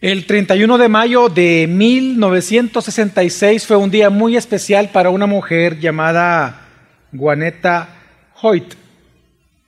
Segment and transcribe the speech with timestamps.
[0.00, 6.68] El 31 de mayo de 1966 fue un día muy especial para una mujer llamada
[7.14, 7.96] Juaneta
[8.40, 8.72] Hoyt.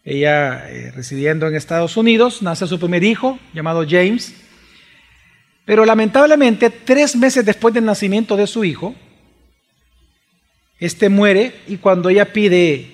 [0.03, 4.35] Ella, eh, residiendo en Estados Unidos, nace su primer hijo, llamado James.
[5.67, 8.95] Pero lamentablemente, tres meses después del nacimiento de su hijo,
[10.81, 12.87] este muere y cuando ella pide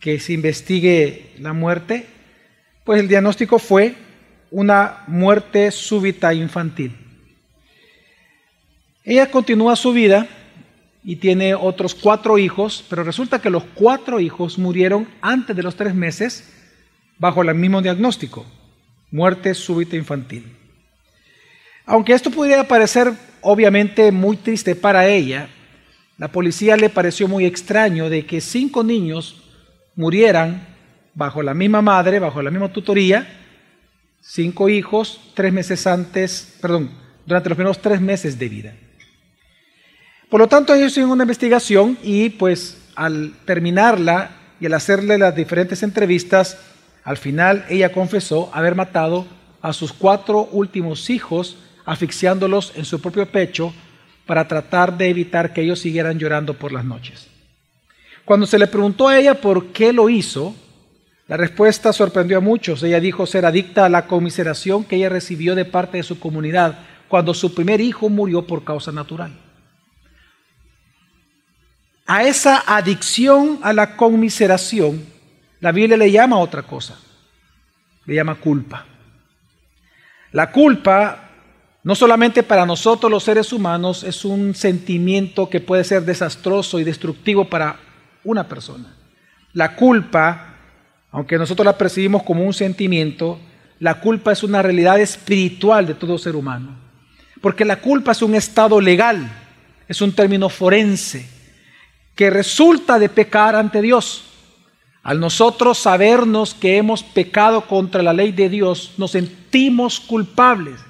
[0.00, 2.06] que se investigue la muerte,
[2.84, 3.96] pues el diagnóstico fue
[4.54, 6.96] una muerte súbita infantil.
[9.02, 10.28] Ella continúa su vida
[11.02, 15.74] y tiene otros cuatro hijos, pero resulta que los cuatro hijos murieron antes de los
[15.74, 16.52] tres meses
[17.18, 18.46] bajo el mismo diagnóstico,
[19.10, 20.44] muerte súbita infantil.
[21.84, 25.48] Aunque esto pudiera parecer obviamente muy triste para ella,
[26.16, 29.42] la policía le pareció muy extraño de que cinco niños
[29.96, 30.64] murieran
[31.12, 33.40] bajo la misma madre, bajo la misma tutoría,
[34.24, 36.90] cinco hijos, tres meses antes, perdón,
[37.26, 38.74] durante los primeros tres meses de vida.
[40.30, 45.36] Por lo tanto, ellos hicieron una investigación y pues al terminarla y al hacerle las
[45.36, 46.58] diferentes entrevistas,
[47.04, 49.26] al final ella confesó haber matado
[49.60, 53.74] a sus cuatro últimos hijos asfixiándolos en su propio pecho
[54.26, 57.28] para tratar de evitar que ellos siguieran llorando por las noches.
[58.24, 60.54] Cuando se le preguntó a ella por qué lo hizo,
[61.26, 62.82] la respuesta sorprendió a muchos.
[62.82, 66.78] Ella dijo ser adicta a la comiseración que ella recibió de parte de su comunidad
[67.08, 69.32] cuando su primer hijo murió por causa natural.
[72.06, 75.02] A esa adicción a la conmiseración,
[75.60, 76.98] la Biblia le llama otra cosa.
[78.04, 78.84] Le llama culpa.
[80.32, 81.30] La culpa,
[81.82, 86.84] no solamente para nosotros los seres humanos, es un sentimiento que puede ser desastroso y
[86.84, 87.78] destructivo para
[88.24, 88.94] una persona.
[89.54, 90.53] La culpa
[91.14, 93.38] aunque nosotros la percibimos como un sentimiento,
[93.78, 96.74] la culpa es una realidad espiritual de todo ser humano.
[97.40, 99.30] Porque la culpa es un estado legal,
[99.86, 101.24] es un término forense,
[102.16, 104.24] que resulta de pecar ante Dios.
[105.04, 110.80] Al nosotros sabernos que hemos pecado contra la ley de Dios, nos sentimos culpables.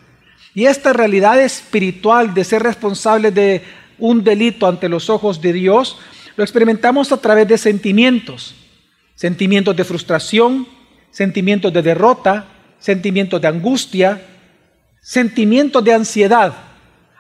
[0.55, 3.63] Y esta realidad espiritual de ser responsables de
[3.99, 5.99] un delito ante los ojos de Dios,
[6.35, 8.55] lo experimentamos a través de sentimientos
[9.15, 10.67] sentimientos de frustración,
[11.11, 12.47] sentimientos de derrota,
[12.79, 14.21] sentimientos de angustia,
[15.01, 16.53] sentimientos de ansiedad,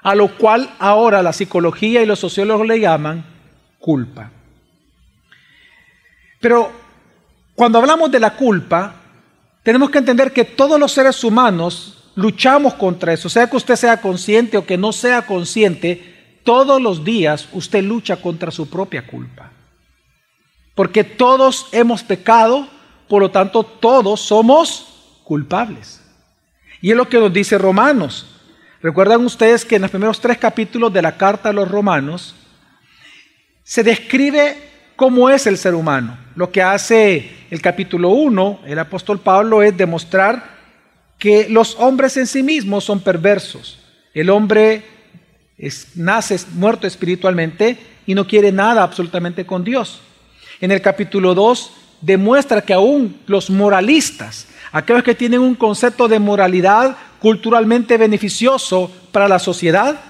[0.02, 3.24] a lo cual ahora la psicología y los sociólogos le llaman
[3.78, 4.30] culpa.
[6.40, 6.70] Pero
[7.54, 8.96] cuando hablamos de la culpa,
[9.62, 14.00] tenemos que entender que todos los seres humanos luchamos contra eso, sea que usted sea
[14.00, 19.53] consciente o que no sea consciente, todos los días usted lucha contra su propia culpa.
[20.74, 22.68] Porque todos hemos pecado,
[23.08, 26.00] por lo tanto todos somos culpables.
[26.80, 28.26] Y es lo que nos dice Romanos.
[28.82, 32.34] Recuerdan ustedes que en los primeros tres capítulos de la carta a los romanos
[33.62, 34.58] se describe
[34.94, 36.18] cómo es el ser humano.
[36.34, 40.52] Lo que hace el capítulo 1, el apóstol Pablo, es demostrar
[41.18, 43.78] que los hombres en sí mismos son perversos.
[44.12, 44.82] El hombre
[45.94, 50.02] nace muerto espiritualmente y no quiere nada absolutamente con Dios
[50.64, 56.18] en el capítulo 2 demuestra que aún los moralistas, aquellos que tienen un concepto de
[56.18, 60.00] moralidad culturalmente beneficioso para la sociedad,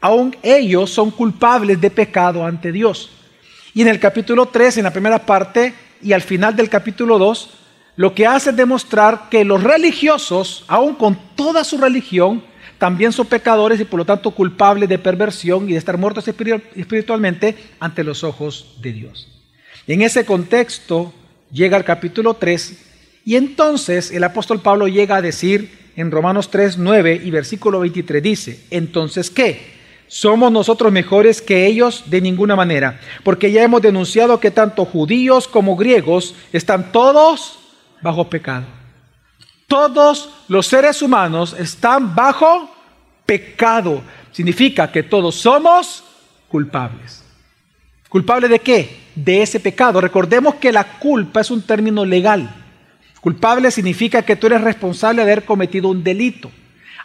[0.00, 3.12] aún ellos son culpables de pecado ante Dios.
[3.72, 7.50] Y en el capítulo 3, en la primera parte y al final del capítulo 2,
[7.94, 12.42] lo que hace es demostrar que los religiosos, aún con toda su religión,
[12.78, 17.56] también son pecadores y por lo tanto culpables de perversión y de estar muertos espiritualmente
[17.78, 19.39] ante los ojos de Dios.
[19.86, 21.12] En ese contexto
[21.52, 22.86] llega el capítulo 3
[23.24, 28.22] y entonces el apóstol Pablo llega a decir en Romanos 3, 9 y versículo 23
[28.22, 29.78] dice, entonces ¿qué?
[30.06, 32.04] ¿Somos nosotros mejores que ellos?
[32.06, 37.58] De ninguna manera, porque ya hemos denunciado que tanto judíos como griegos están todos
[38.02, 38.66] bajo pecado.
[39.68, 42.74] Todos los seres humanos están bajo
[43.24, 44.02] pecado.
[44.32, 46.02] Significa que todos somos
[46.48, 47.22] culpables.
[48.08, 48.96] ¿Culpable de qué?
[49.24, 50.00] De ese pecado.
[50.00, 52.48] Recordemos que la culpa es un término legal.
[53.20, 56.50] Culpable significa que tú eres responsable de haber cometido un delito.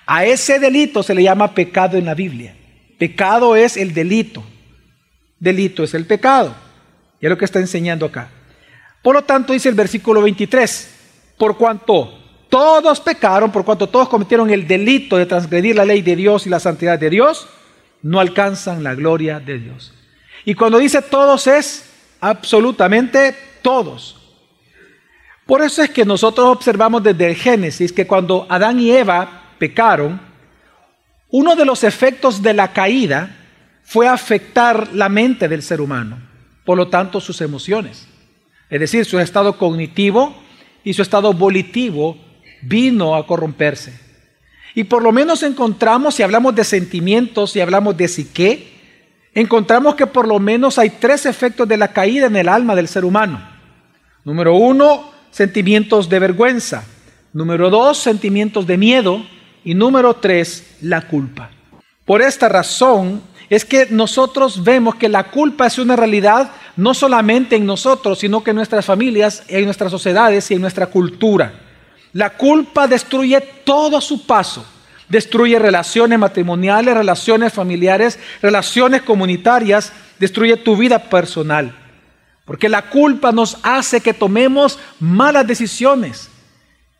[0.06, 2.56] A ese delito se le llama pecado en la Biblia.
[2.97, 4.44] Pecado es el delito.
[5.39, 6.56] Delito es el pecado.
[7.19, 8.29] Y es lo que está enseñando acá.
[9.01, 10.89] Por lo tanto, dice el versículo 23,
[11.38, 12.17] por cuanto
[12.50, 16.50] todos pecaron, por cuanto todos cometieron el delito de transgredir la ley de Dios y
[16.50, 17.47] la santidad de Dios,
[18.01, 19.94] no alcanzan la gloria de Dios.
[20.45, 21.91] Y cuando dice todos es
[22.30, 24.18] absolutamente todos.
[25.45, 30.19] Por eso es que nosotros observamos desde el Génesis que cuando Adán y Eva pecaron,
[31.30, 33.36] Uno de los efectos de la caída
[33.83, 36.18] fue afectar la mente del ser humano,
[36.63, 38.07] por lo tanto sus emociones.
[38.69, 40.33] Es decir, su estado cognitivo
[40.83, 42.18] y su estado volitivo
[42.62, 44.00] vino a corromperse.
[44.75, 48.75] Y por lo menos encontramos, si hablamos de sentimientos, y hablamos de psique,
[49.36, 52.88] encontramos que por lo menos hay tres efectos de la caída en el alma del
[52.88, 53.40] ser humano.
[54.24, 56.86] Número uno, sentimientos de vergüenza.
[57.34, 59.24] Número dos, sentimientos de miedo.
[59.64, 61.52] Y número tres, la culpa.
[62.06, 67.56] Por esta razón es que nosotros vemos que la culpa es una realidad no solamente
[67.56, 71.54] en nosotros, sino que en nuestras familias, en nuestras sociedades y en nuestra cultura.
[72.14, 74.66] La culpa destruye todo a su paso.
[75.10, 81.75] Destruye relaciones matrimoniales, relaciones familiares, relaciones comunitarias, destruye tu vida personal.
[82.46, 86.30] Porque la culpa nos hace que tomemos malas decisiones,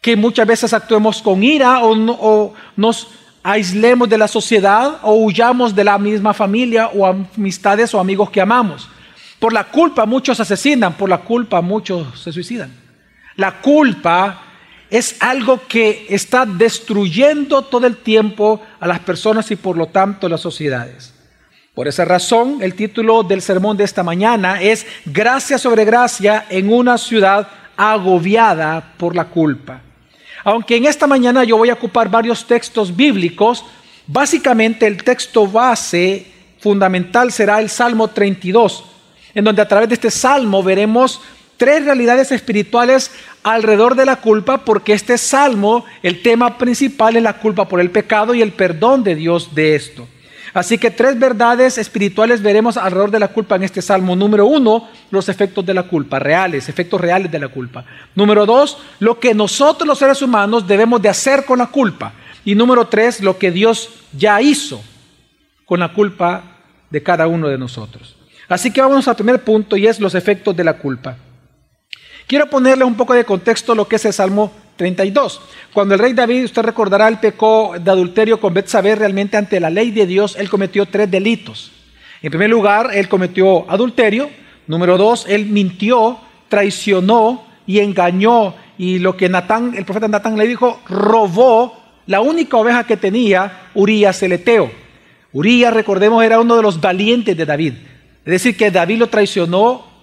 [0.02, 3.08] que muchas veces actuemos con ira o, nos
[3.44, 8.42] aislemos de la sociedad o huyamos de la misma familia o amistades o amigos que
[8.42, 8.90] amamos.
[9.40, 12.72] Por la culpa muchos asesinan, por la culpa muchos se suicidan.
[13.36, 14.42] La culpa
[14.90, 20.30] es algo que está destruyendo todo el tiempo a las personas y por lo tanto
[20.30, 21.14] las sociedades.
[21.74, 26.72] Por esa razón, el título del sermón de esta mañana es Gracia sobre gracia en
[26.72, 29.82] una ciudad agobiada por la culpa.
[30.46, 33.66] Aunque en esta mañana yo voy a ocupar varios textos bíblicos,
[34.08, 36.26] básicamente el texto base
[36.60, 38.86] fundamental será el Salmo 32,
[39.34, 41.22] en donde a través de este salmo veremos
[41.58, 43.12] tres realidades espirituales
[43.44, 47.92] alrededor de la culpa, porque este salmo, el tema principal es la culpa por el
[47.92, 50.08] pecado y el perdón de Dios de esto.
[50.56, 54.16] Así que tres verdades espirituales veremos alrededor de la culpa en este salmo.
[54.16, 57.84] Número uno, los efectos de la culpa, reales, efectos reales de la culpa.
[58.16, 62.14] Número dos, lo que nosotros los seres humanos debemos de hacer con la culpa.
[62.46, 64.82] Y número tres, lo que Dios ya hizo
[65.66, 66.44] con la culpa
[66.90, 68.16] de cada uno de nosotros.
[68.48, 71.18] Así que vamos al primer punto y es los efectos de la culpa.
[72.28, 75.42] Quiero ponerle un poco de contexto lo que es el Salmo 32.
[75.74, 79.70] Cuando el rey David, usted recordará, el pecó de adulterio con Betsabé, realmente ante la
[79.70, 81.72] ley de Dios, él cometió tres delitos.
[82.24, 84.30] En primer lugar, él cometió adulterio.
[84.66, 86.18] Número dos, él mintió,
[86.50, 88.56] traicionó y engañó.
[88.80, 93.70] Y lo que Natán, el profeta Natán le dijo, robó la única oveja que tenía,
[93.76, 94.72] Urías el Eteo.
[95.32, 97.74] Urías, recordemos, era uno de los valientes de David.
[98.26, 99.95] Es decir, que David lo traicionó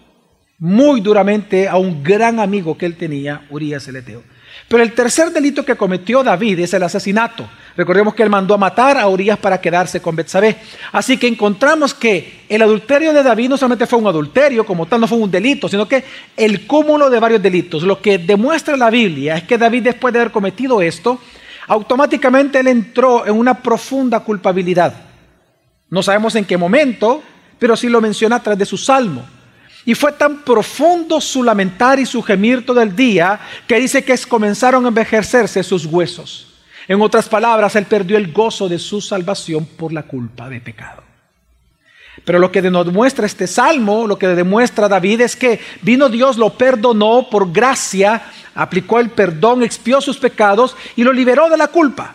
[0.62, 4.22] muy duramente a un gran amigo que él tenía, Urias el Eteo.
[4.68, 7.50] Pero el tercer delito que cometió David es el asesinato.
[7.76, 10.58] Recordemos que él mandó a matar a Urias para quedarse con Betsabé.
[10.92, 15.00] Así que encontramos que el adulterio de David no solamente fue un adulterio, como tal
[15.00, 16.04] no fue un delito, sino que
[16.36, 17.82] el cúmulo de varios delitos.
[17.82, 21.18] Lo que demuestra la Biblia es que David después de haber cometido esto,
[21.66, 24.94] automáticamente él entró en una profunda culpabilidad.
[25.90, 27.20] No sabemos en qué momento,
[27.58, 29.41] pero sí lo menciona a través de su salmo.
[29.84, 34.17] Y fue tan profundo su lamentar y su gemir todo el día que dice que
[34.29, 36.55] comenzaron a envejecerse sus huesos.
[36.87, 41.02] En otras palabras, él perdió el gozo de su salvación por la culpa de pecado.
[42.25, 46.37] Pero lo que nos demuestra este salmo, lo que demuestra David es que vino Dios,
[46.37, 48.23] lo perdonó por gracia,
[48.55, 52.14] aplicó el perdón, expió sus pecados y lo liberó de la culpa.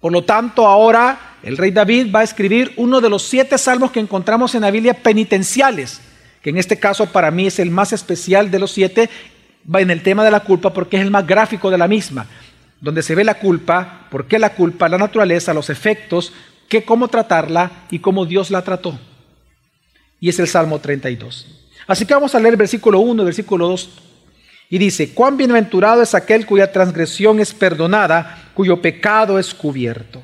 [0.00, 3.92] Por lo tanto, ahora el rey David va a escribir uno de los siete salmos
[3.92, 6.00] que encontramos en la Biblia penitenciales
[6.42, 9.10] que en este caso para mí es el más especial de los siete,
[9.72, 12.26] va en el tema de la culpa porque es el más gráfico de la misma,
[12.80, 16.32] donde se ve la culpa, por qué la culpa, la naturaleza, los efectos,
[16.68, 18.98] que cómo tratarla y cómo Dios la trató.
[20.20, 21.46] Y es el Salmo 32.
[21.86, 23.90] Así que vamos a leer versículo 1 y versículo 2.
[24.70, 30.22] Y dice, cuán bienaventurado es aquel cuya transgresión es perdonada, cuyo pecado es cubierto.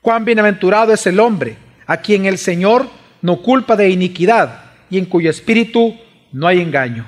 [0.00, 2.88] Cuán bienaventurado es el hombre a quien el Señor
[3.20, 4.61] no culpa de iniquidad
[4.92, 5.96] y en cuyo espíritu
[6.32, 7.06] no hay engaño.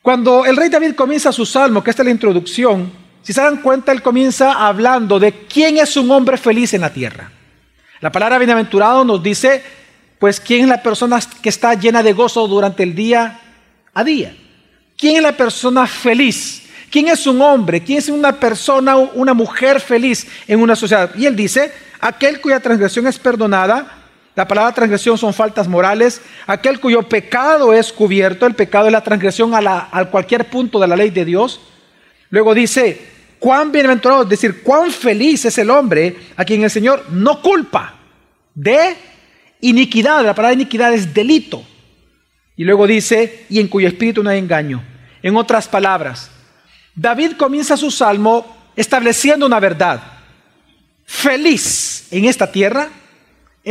[0.00, 3.58] Cuando el rey David comienza su salmo, que esta es la introducción, si se dan
[3.58, 7.30] cuenta, él comienza hablando de quién es un hombre feliz en la tierra.
[8.00, 9.62] La palabra bienaventurado nos dice,
[10.18, 13.38] pues, quién es la persona que está llena de gozo durante el día
[13.92, 14.34] a día.
[14.96, 16.62] ¿Quién es la persona feliz?
[16.90, 17.82] ¿Quién es un hombre?
[17.82, 21.14] ¿Quién es una persona, una mujer feliz en una sociedad?
[21.14, 21.70] Y él dice,
[22.00, 23.99] aquel cuya transgresión es perdonada
[24.34, 26.20] la palabra transgresión son faltas morales.
[26.46, 30.96] Aquel cuyo pecado es cubierto, el pecado es la transgresión a, cualquier punto de la
[30.96, 31.60] ley de Dios.
[32.30, 33.00] Luego dice,
[33.38, 37.96] cuán bienaventurado, es decir, cuán feliz es el hombre a quien el Señor no culpa
[38.54, 38.96] de
[39.60, 40.24] iniquidad.
[40.24, 41.64] La palabra iniquidad es delito.
[42.56, 44.84] Y luego dice, y en cuyo espíritu no hay engaño.
[45.22, 46.30] En otras palabras,
[46.94, 50.00] David comienza su salmo estableciendo una verdad.
[51.04, 52.88] feliz en esta tierra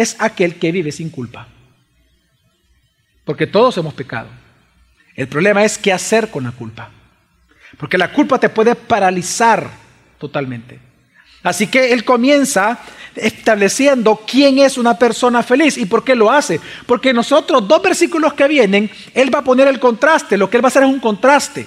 [0.01, 1.47] es aquel que vive sin culpa.
[3.25, 4.27] Porque todos hemos pecado.
[5.15, 6.89] El problema es qué hacer con la culpa.
[7.77, 9.69] Porque la culpa te puede paralizar
[10.17, 10.79] totalmente.
[11.43, 12.79] Así que él comienza
[13.15, 16.59] estableciendo quién es una persona feliz y por qué lo hace.
[16.85, 20.37] Porque nosotros, dos versículos que vienen, él va a poner el contraste.
[20.37, 21.65] Lo que él va a hacer es un contraste.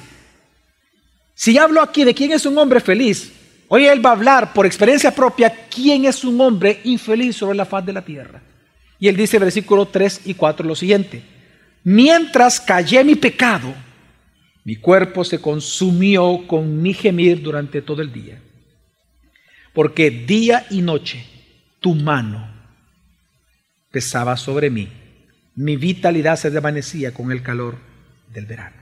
[1.35, 3.33] Si hablo aquí de quién es un hombre feliz,
[3.75, 7.65] hoy él va a hablar por experiencia propia quién es un hombre infeliz sobre la
[7.65, 8.43] faz de la tierra.
[8.99, 11.23] Y él dice, versículo 3 y 4, lo siguiente.
[11.83, 13.75] Mientras callé mi pecado,
[14.63, 18.43] mi cuerpo se consumió con mi gemir durante todo el día.
[19.73, 21.25] Porque día y noche
[21.81, 22.47] tu mano
[23.91, 24.89] pesaba sobre mí.
[25.55, 27.79] Mi vitalidad se desvanecía con el calor
[28.35, 28.82] del verano.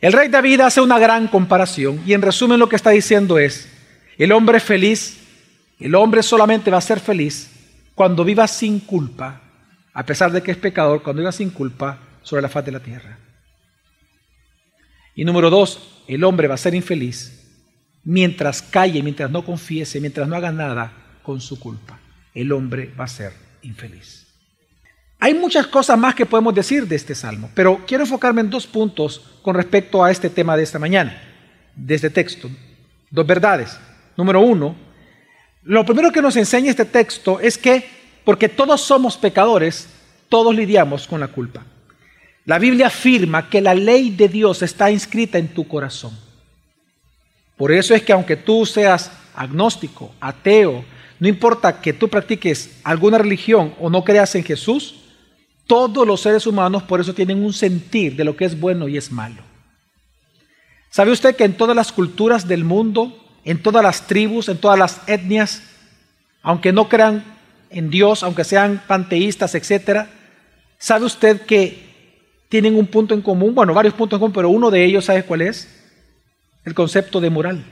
[0.00, 3.68] El rey David hace una gran comparación y en resumen lo que está diciendo es,
[4.16, 5.18] el hombre feliz,
[5.78, 7.50] el hombre solamente va a ser feliz
[7.94, 9.42] cuando viva sin culpa,
[9.92, 12.80] a pesar de que es pecador, cuando viva sin culpa sobre la faz de la
[12.80, 13.18] tierra.
[15.14, 17.36] Y número dos, el hombre va a ser infeliz
[18.02, 20.92] mientras calle, mientras no confiese, mientras no haga nada
[21.22, 21.98] con su culpa.
[22.32, 24.29] El hombre va a ser infeliz.
[25.22, 28.66] Hay muchas cosas más que podemos decir de este salmo, pero quiero enfocarme en dos
[28.66, 31.22] puntos con respecto a este tema de esta mañana,
[31.76, 32.50] de este texto.
[33.10, 33.78] Dos verdades.
[34.16, 34.74] Número uno,
[35.64, 37.86] lo primero que nos enseña este texto es que,
[38.24, 39.88] porque todos somos pecadores,
[40.30, 41.66] todos lidiamos con la culpa.
[42.46, 46.18] La Biblia afirma que la ley de Dios está inscrita en tu corazón.
[47.58, 50.82] Por eso es que aunque tú seas agnóstico, ateo,
[51.18, 54.99] no importa que tú practiques alguna religión o no creas en Jesús,
[55.70, 58.96] todos los seres humanos por eso tienen un sentir de lo que es bueno y
[58.96, 59.40] es malo.
[60.90, 64.76] ¿Sabe usted que en todas las culturas del mundo, en todas las tribus, en todas
[64.76, 65.62] las etnias,
[66.42, 67.22] aunque no crean
[67.70, 70.10] en Dios, aunque sean panteístas, etcétera,
[70.76, 71.88] ¿sabe usted que
[72.48, 75.22] tienen un punto en común, bueno, varios puntos en común, pero uno de ellos, ¿sabe
[75.22, 75.68] cuál es?
[76.64, 77.64] El concepto de moral.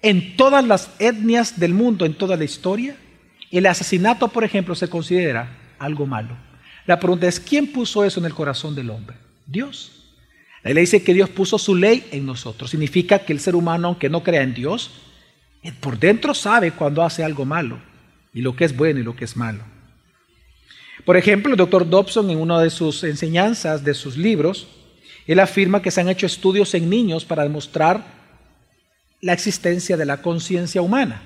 [0.00, 2.96] En todas las etnias del mundo, en toda la historia,
[3.50, 6.53] el asesinato, por ejemplo, se considera algo malo.
[6.86, 9.16] La pregunta es, ¿quién puso eso en el corazón del hombre?
[9.46, 9.92] Dios.
[10.62, 12.70] La ley dice que Dios puso su ley en nosotros.
[12.70, 14.90] Significa que el ser humano, aunque no crea en Dios,
[15.80, 17.78] por dentro sabe cuando hace algo malo
[18.32, 19.62] y lo que es bueno y lo que es malo.
[21.04, 24.68] Por ejemplo, el doctor Dobson en una de sus enseñanzas, de sus libros,
[25.26, 28.04] él afirma que se han hecho estudios en niños para demostrar
[29.20, 31.22] la existencia de la conciencia humana.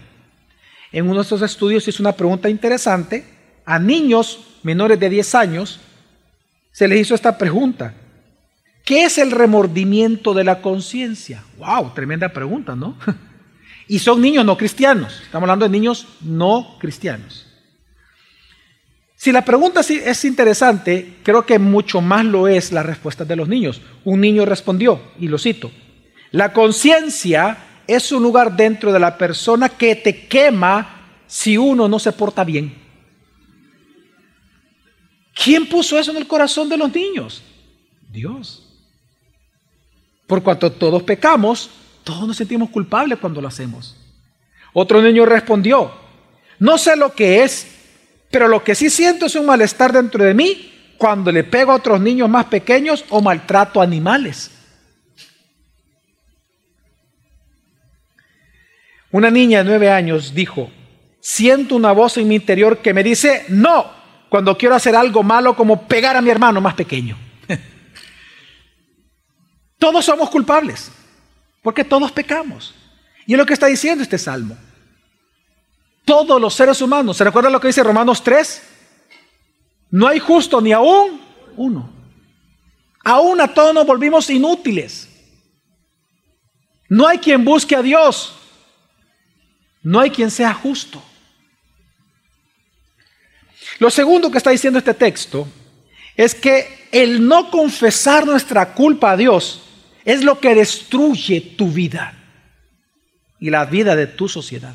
[0.92, 3.24] En uno de estos estudios hizo una pregunta interesante.
[3.68, 5.78] A niños menores de 10 años
[6.72, 7.92] se les hizo esta pregunta.
[8.82, 11.44] ¿Qué es el remordimiento de la conciencia?
[11.58, 11.92] ¡Wow!
[11.92, 12.96] Tremenda pregunta, ¿no?
[13.86, 15.20] Y son niños no cristianos.
[15.22, 17.46] Estamos hablando de niños no cristianos.
[19.16, 23.48] Si la pregunta es interesante, creo que mucho más lo es la respuesta de los
[23.48, 23.82] niños.
[24.04, 25.70] Un niño respondió, y lo cito,
[26.30, 31.98] la conciencia es un lugar dentro de la persona que te quema si uno no
[31.98, 32.87] se porta bien.
[35.42, 37.42] ¿Quién puso eso en el corazón de los niños?
[38.10, 38.64] Dios.
[40.26, 41.70] Por cuanto todos pecamos,
[42.04, 43.96] todos nos sentimos culpables cuando lo hacemos.
[44.72, 45.92] Otro niño respondió,
[46.58, 47.78] no sé lo que es
[48.30, 51.76] pero lo que sí siento es un malestar dentro de mí cuando le pego a
[51.76, 54.50] otros niños más pequeños o maltrato animales.
[59.10, 60.70] Una niña de nueve años dijo,
[61.20, 63.90] siento una voz en mi interior que me dice, no,
[64.28, 67.16] cuando quiero hacer algo malo como pegar a mi hermano más pequeño.
[69.78, 70.90] todos somos culpables,
[71.62, 72.74] porque todos pecamos.
[73.26, 74.56] Y es lo que está diciendo este salmo
[76.08, 77.18] todos los seres humanos.
[77.18, 78.62] ¿Se recuerda lo que dice Romanos 3?
[79.90, 81.20] No hay justo ni aún
[81.54, 81.92] uno.
[83.04, 85.06] Aún a todos nos volvimos inútiles.
[86.88, 88.34] No hay quien busque a Dios.
[89.82, 91.02] No hay quien sea justo.
[93.78, 95.46] Lo segundo que está diciendo este texto
[96.16, 99.62] es que el no confesar nuestra culpa a Dios
[100.04, 102.14] es lo que destruye tu vida
[103.38, 104.74] y la vida de tu sociedad.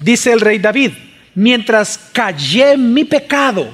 [0.00, 0.92] Dice el rey David,
[1.34, 3.68] mientras callé mi pecado,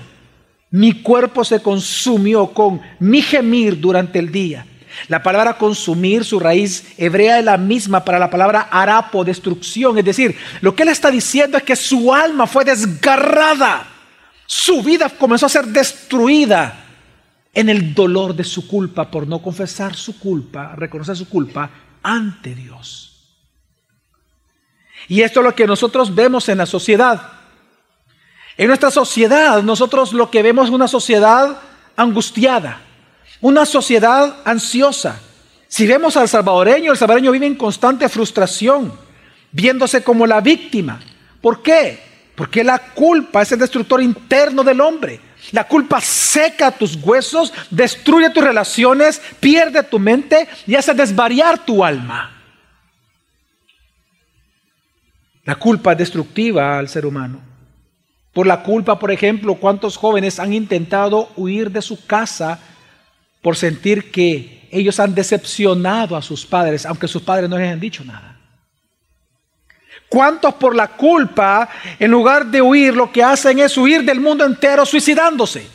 [0.70, 4.66] mi cuerpo se consumió con mi gemir durante el día.
[5.08, 9.98] La palabra consumir, su raíz hebrea es la misma para la palabra harapo, destrucción.
[9.98, 13.86] Es decir, lo que él está diciendo es que su alma fue desgarrada.
[14.52, 16.84] Su vida comenzó a ser destruida
[17.54, 21.70] en el dolor de su culpa por no confesar su culpa, reconocer su culpa
[22.02, 23.28] ante Dios.
[25.06, 27.30] Y esto es lo que nosotros vemos en la sociedad.
[28.56, 31.60] En nuestra sociedad, nosotros lo que vemos es una sociedad
[31.94, 32.80] angustiada,
[33.40, 35.20] una sociedad ansiosa.
[35.68, 38.92] Si vemos al salvadoreño, el salvadoreño vive en constante frustración,
[39.52, 40.98] viéndose como la víctima.
[41.40, 42.09] ¿Por qué?
[42.40, 45.20] Porque la culpa es el destructor interno del hombre.
[45.52, 51.84] La culpa seca tus huesos, destruye tus relaciones, pierde tu mente y hace desvariar tu
[51.84, 52.34] alma.
[55.44, 57.42] La culpa es destructiva al ser humano.
[58.32, 62.58] Por la culpa, por ejemplo, ¿cuántos jóvenes han intentado huir de su casa
[63.42, 67.80] por sentir que ellos han decepcionado a sus padres, aunque sus padres no les han
[67.80, 68.29] dicho nada?
[70.10, 74.44] ¿Cuántos por la culpa, en lugar de huir, lo que hacen es huir del mundo
[74.44, 75.68] entero suicidándose?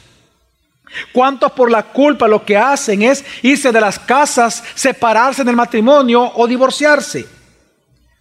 [1.14, 6.34] ¿Cuántos por la culpa lo que hacen es irse de las casas, separarse del matrimonio
[6.36, 7.26] o divorciarse?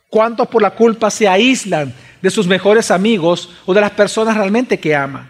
[0.08, 1.92] ¿Cuántos por la culpa se aíslan
[2.22, 5.28] de sus mejores amigos o de las personas realmente que aman?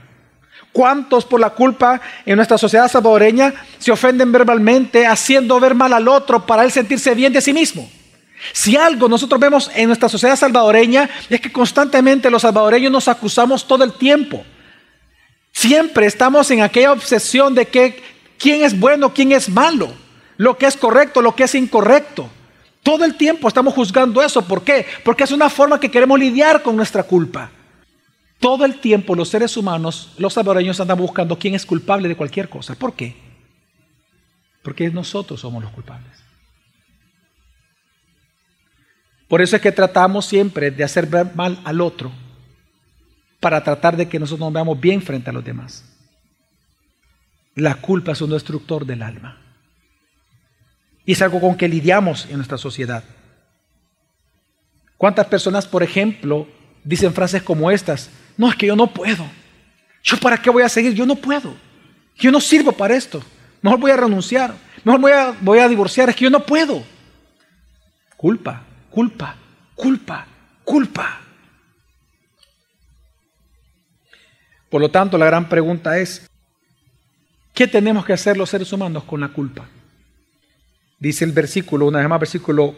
[0.71, 6.09] ¿Cuántos por la culpa en nuestra sociedad salvadoreña se ofenden verbalmente haciendo ver mal al
[6.09, 7.89] otro para él sentirse bien de sí mismo?
[8.53, 13.67] Si algo nosotros vemos en nuestra sociedad salvadoreña es que constantemente los salvadoreños nos acusamos
[13.67, 14.45] todo el tiempo.
[15.53, 18.03] Siempre estamos en aquella obsesión de que
[18.39, 19.93] quién es bueno, quién es malo,
[20.37, 22.29] lo que es correcto, lo que es incorrecto.
[22.83, 24.43] Todo el tiempo estamos juzgando eso.
[24.43, 24.85] ¿Por qué?
[25.05, 27.51] Porque es una forma que queremos lidiar con nuestra culpa.
[28.39, 32.49] Todo el tiempo los seres humanos, los salvadoreños, andan buscando quién es culpable de cualquier
[32.51, 32.75] cosa.
[32.75, 33.17] ¿Por qué?
[34.63, 36.24] Porque nosotros somos los culpables.
[39.35, 42.13] Por eso es que tratamos siempre de hacer mal al otro
[43.41, 45.85] para tratar de que nosotros nos veamos bien frente a los demás.
[47.57, 49.43] La culpa es un destructor del alma.
[51.05, 53.03] Y es algo con que lidiamos en nuestra sociedad.
[54.97, 56.47] ¿Cuántas personas, por ejemplo,
[56.85, 58.11] dicen frases como estas?
[58.37, 59.27] No, es que yo no puedo.
[60.05, 60.95] ¿Yo para qué voy a seguir?
[60.95, 61.57] Yo no puedo.
[62.15, 63.21] Yo no sirvo para esto.
[63.63, 64.55] Mejor voy a renunciar.
[64.85, 66.09] Mejor voy a, voy a divorciar.
[66.09, 66.85] Es que yo no puedo.
[68.17, 69.35] Culpa, culpa,
[69.75, 70.25] culpa,
[70.63, 71.21] culpa.
[74.71, 76.31] Por lo tanto, la gran pregunta es,
[77.53, 79.69] ¿qué tenemos que hacer los seres humanos con la culpa?
[81.01, 82.77] Dice el versículo, una vez más, versículo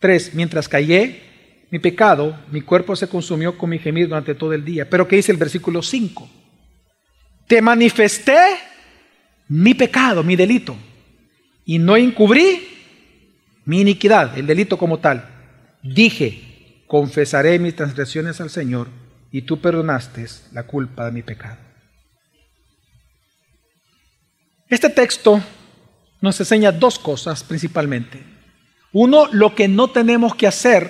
[0.00, 1.22] 3, mientras callé
[1.70, 4.90] mi pecado, mi cuerpo se consumió con mi gemir durante todo el día.
[4.90, 6.28] Pero ¿qué dice el versículo 5?
[7.46, 8.36] Te manifesté
[9.46, 10.76] mi pecado, mi delito,
[11.64, 12.73] y no encubrí
[13.64, 15.28] mi iniquidad, el delito como tal.
[15.82, 18.88] Dije, confesaré mis transgresiones al Señor,
[19.34, 21.56] y tú perdonaste la culpa de mi pecado.
[24.68, 25.42] Este texto
[26.20, 28.22] nos enseña dos cosas principalmente.
[28.92, 30.88] Uno, lo que no tenemos que hacer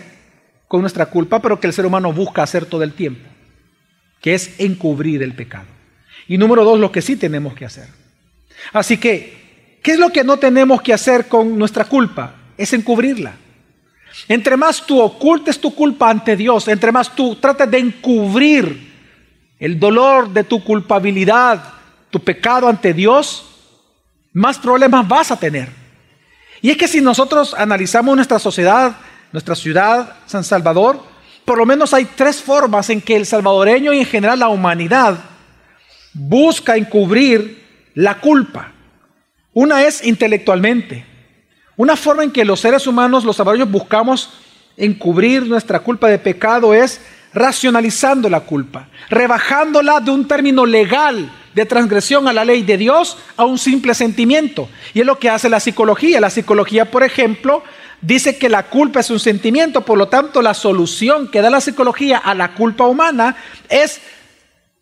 [0.69, 3.27] con nuestra culpa, pero que el ser humano busca hacer todo el tiempo,
[4.21, 5.69] que es encubrir el pecado.
[6.29, 7.89] Y número dos, lo que sí tenemos que hacer.
[8.75, 12.44] Así que, ¿qué es lo que no tenemos que hacer con nuestra culpa?
[12.57, 13.35] Es encubrirla.
[14.29, 18.93] Entre más tú ocultes tu culpa ante Dios, entre más tú trates de encubrir
[19.59, 21.63] el dolor de tu culpabilidad,
[22.11, 23.47] tu pecado ante Dios,
[24.33, 25.69] más problemas vas a tener.
[26.63, 28.97] Y es que si nosotros analizamos nuestra sociedad,
[29.33, 31.03] nuestra ciudad, San Salvador,
[31.45, 35.19] por lo menos hay tres formas en que el salvadoreño y en general la humanidad
[36.15, 38.73] busca encubrir la culpa.
[39.53, 41.14] Una es intelectualmente.
[41.77, 44.31] Una forma en que los seres humanos, los salvadoreños, buscamos
[44.77, 47.01] encubrir nuestra culpa de pecado es
[47.33, 53.17] racionalizando la culpa, rebajándola de un término legal de transgresión a la ley de Dios
[53.37, 54.69] a un simple sentimiento.
[54.93, 56.21] Y es lo que hace la psicología.
[56.21, 57.63] La psicología, por ejemplo,
[58.01, 61.61] dice que la culpa es un sentimiento, por lo tanto la solución que da la
[61.61, 63.37] psicología a la culpa humana
[63.69, 64.01] es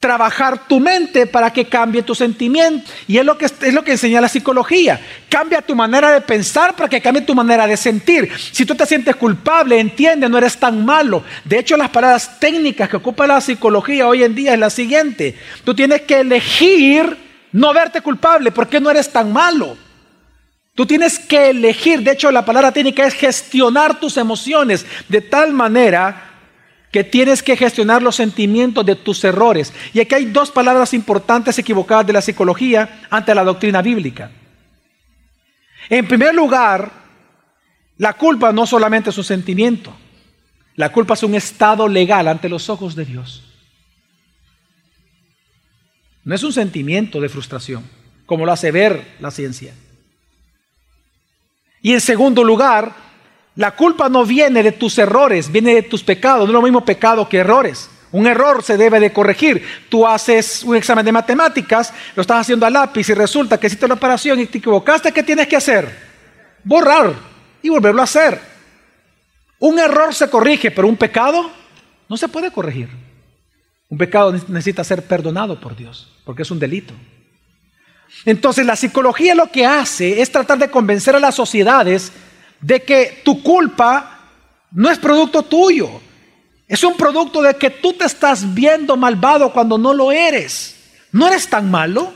[0.02, 2.90] trabajar tu mente para que cambie tu sentimiento.
[3.06, 5.00] Y es lo que, es lo que enseña la psicología.
[5.28, 8.28] Cambia tu manera de pensar para que cambie tu manera de sentir.
[8.50, 11.22] Si tú te sientes culpable, entiende, no eres tan malo.
[11.44, 15.36] De hecho, las palabras técnicas que ocupa la psicología hoy en día es la siguiente.
[15.62, 17.16] Tú tienes que elegir
[17.52, 19.76] no verte culpable porque no eres tan malo.
[20.74, 25.52] Tú tienes que elegir, de hecho la palabra técnica es gestionar tus emociones de tal
[25.52, 26.31] manera
[26.92, 29.72] que tienes que gestionar los sentimientos de tus errores.
[29.94, 34.30] Y aquí hay dos palabras importantes equivocadas de la psicología ante la doctrina bíblica.
[35.88, 36.92] En primer lugar,
[37.96, 39.96] la culpa no solamente es un sentimiento,
[40.76, 43.42] la culpa es un estado legal ante los ojos de Dios.
[46.24, 47.84] No es un sentimiento de frustración,
[48.26, 49.74] como lo hace ver la ciencia.
[51.80, 52.94] Y en segundo lugar,
[53.54, 56.40] La culpa no viene de tus errores, viene de tus pecados.
[56.40, 57.90] No es lo mismo pecado que errores.
[58.12, 59.64] Un error se debe de corregir.
[59.88, 63.88] Tú haces un examen de matemáticas, lo estás haciendo a lápiz y resulta que hiciste
[63.88, 65.12] la operación y te equivocaste.
[65.12, 65.88] ¿Qué tienes que hacer?
[66.62, 67.14] Borrar
[67.62, 68.38] y volverlo a hacer.
[69.58, 71.50] Un error se corrige, pero un pecado
[72.08, 72.88] no se puede corregir.
[73.88, 76.94] Un pecado necesita ser perdonado por Dios, porque es un delito.
[78.24, 82.12] Entonces la psicología lo que hace es tratar de convencer a las sociedades
[82.62, 84.20] de que tu culpa
[84.70, 86.00] no es producto tuyo.
[86.66, 90.76] Es un producto de que tú te estás viendo malvado cuando no lo eres.
[91.10, 92.14] No eres tan malo.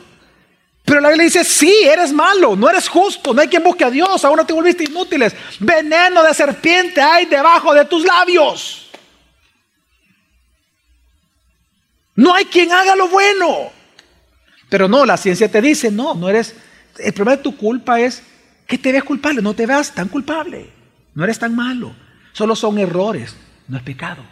[0.85, 3.91] Pero la Biblia dice, sí, eres malo, no eres justo, no hay quien busque a
[3.91, 5.35] Dios, no te volviste inútiles.
[5.59, 8.89] Veneno de serpiente hay debajo de tus labios.
[12.15, 13.73] No hay quien haga lo bueno.
[14.69, 16.55] Pero no, la ciencia te dice, no, no eres...
[16.99, 18.23] El problema de tu culpa es
[18.67, 20.71] que te ves culpable, no te veas tan culpable.
[21.15, 21.95] No eres tan malo.
[22.33, 23.37] Solo son errores,
[23.69, 24.23] no es pecado.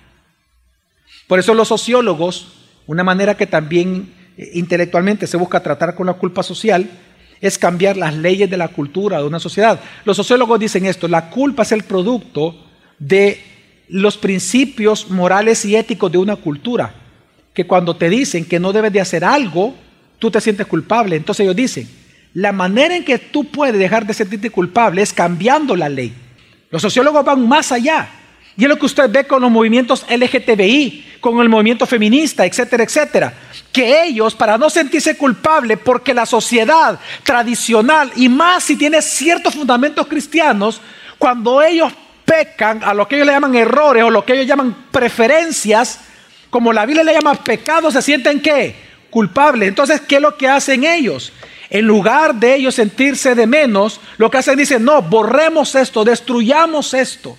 [1.27, 2.53] Por eso los sociólogos,
[2.87, 6.89] una manera que también eh, intelectualmente se busca tratar con la culpa social,
[7.41, 9.81] es cambiar las leyes de la cultura de una sociedad.
[10.05, 12.55] Los sociólogos dicen esto, la culpa es el producto
[12.99, 13.41] de
[13.89, 16.95] los principios morales y éticos de una cultura,
[17.53, 19.75] que cuando te dicen que no debes de hacer algo,
[20.19, 21.17] tú te sientes culpable.
[21.17, 21.89] Entonces ellos dicen,
[22.35, 26.13] la manera en que tú puedes dejar de sentirte culpable es cambiando la ley.
[26.71, 28.09] Los sociólogos van más allá.
[28.57, 32.85] Y es lo que usted ve con los movimientos LGTBI, con el movimiento feminista, etcétera,
[32.85, 33.35] etcétera.
[33.73, 39.55] Que ellos, para no sentirse culpables, porque la sociedad tradicional, y más si tiene ciertos
[39.55, 40.81] fundamentos cristianos,
[41.19, 41.93] cuando ellos
[42.25, 46.01] pecan a lo que ellos le llaman errores o lo que ellos llaman preferencias,
[46.51, 48.85] como la Biblia le llama pecado, se sienten qué?
[49.15, 49.67] culpable.
[49.67, 51.33] Entonces, ¿qué es lo que hacen ellos?
[51.71, 56.95] En lugar de ellos sentirse de menos, lo que hacen dicen, no, borremos esto, destruyamos
[56.95, 57.37] esto,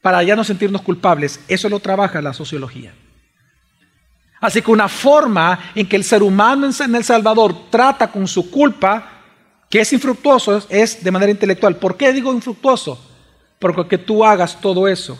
[0.00, 1.40] para ya no sentirnos culpables.
[1.48, 2.94] Eso lo trabaja la sociología.
[4.40, 8.50] Así que una forma en que el ser humano en El Salvador trata con su
[8.50, 9.22] culpa,
[9.70, 11.76] que es infructuoso, es de manera intelectual.
[11.76, 13.00] ¿Por qué digo infructuoso?
[13.60, 15.16] Porque tú hagas todo eso,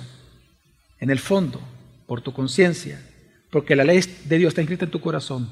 [0.98, 1.60] en el fondo,
[2.08, 3.00] por tu conciencia,
[3.50, 5.48] porque la ley de Dios está escrita en tu corazón,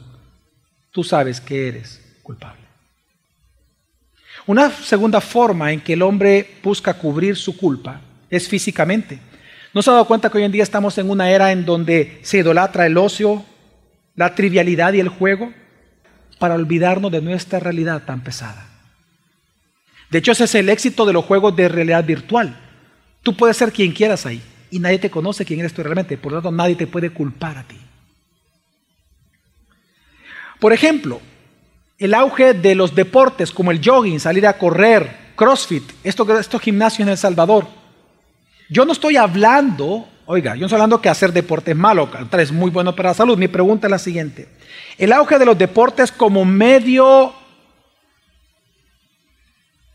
[0.90, 2.61] tú sabes que eres culpable.
[4.46, 8.00] Una segunda forma en que el hombre busca cubrir su culpa
[8.31, 9.18] es físicamente.
[9.72, 12.18] ¿No se ha dado cuenta que hoy en día estamos en una era en donde
[12.22, 13.44] se idolatra el ocio,
[14.16, 15.53] la trivialidad y el juego
[16.38, 18.66] para olvidarnos de nuestra realidad tan pesada?
[20.11, 22.59] De hecho, ese es el éxito de los juegos de realidad virtual.
[23.22, 26.33] Tú puedes ser quien quieras ahí y nadie te conoce quién eres tú realmente, por
[26.33, 27.76] lo tanto nadie te puede culpar a ti.
[30.60, 31.20] Por ejemplo,
[31.98, 37.12] el auge de los deportes como el jogging, salir a correr, CrossFit, estos, gimnasios en
[37.12, 37.66] El Salvador.
[38.68, 42.52] Yo no estoy hablando, oiga, yo no estoy hablando que hacer deporte es malo, es
[42.52, 43.38] muy bueno para la salud.
[43.38, 44.48] Mi pregunta es la siguiente.
[44.98, 47.32] El auge de los deportes como medio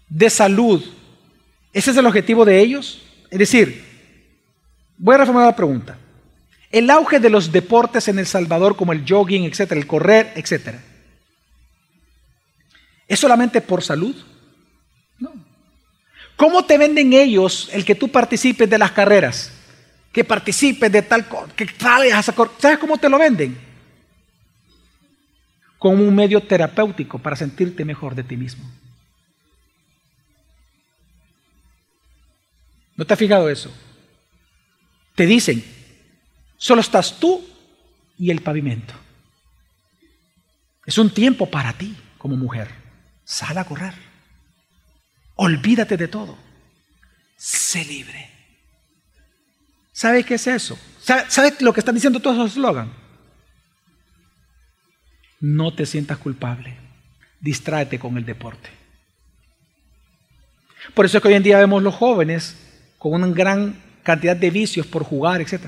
[0.10, 0.84] de salud,
[1.74, 3.04] ¿ese es el objetivo de ellos?
[3.30, 3.84] Es decir,
[4.98, 5.98] voy a reformular la pregunta.
[6.76, 10.84] El auge de los deportes en El Salvador, como el jogging, etcétera, el correr, etcétera.
[13.08, 14.14] ¿Es solamente por salud?
[15.18, 15.32] No.
[16.36, 19.54] ¿Cómo te venden ellos el que tú participes de las carreras?
[20.12, 23.58] Que participes de tal cosa, que salgas a ¿Sabes cómo te lo venden?
[25.78, 28.70] Como un medio terapéutico para sentirte mejor de ti mismo.
[32.98, 33.74] ¿No te has fijado eso?
[35.16, 35.64] Te dicen,
[36.58, 37.46] Solo estás tú
[38.18, 38.94] y el pavimento.
[40.86, 42.70] Es un tiempo para ti como mujer.
[43.24, 43.94] Sal a correr.
[45.36, 46.38] Olvídate de todo.
[47.38, 48.30] Sé libre.
[49.92, 50.78] ¿Sabe qué es eso?
[51.00, 52.92] ¿Sabe, lo que están diciendo todos los eslogan?
[55.40, 56.76] No te sientas culpable.
[57.40, 58.70] Distráete con el deporte.
[60.94, 62.56] Por eso es que hoy en día vemos los jóvenes
[62.98, 65.66] con una gran cantidad de vicios por jugar, etc.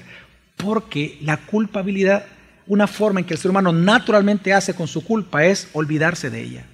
[0.57, 2.25] Porque la culpabilidad,
[2.65, 6.41] una forma en que el ser humano naturalmente hace con su culpa es olvidarse de
[6.41, 6.65] ella,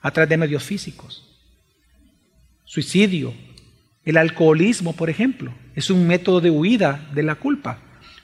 [0.00, 1.22] a través de medios físicos.
[2.64, 3.32] Suicidio,
[4.04, 7.78] el alcoholismo, por ejemplo, es un método de huida de la culpa.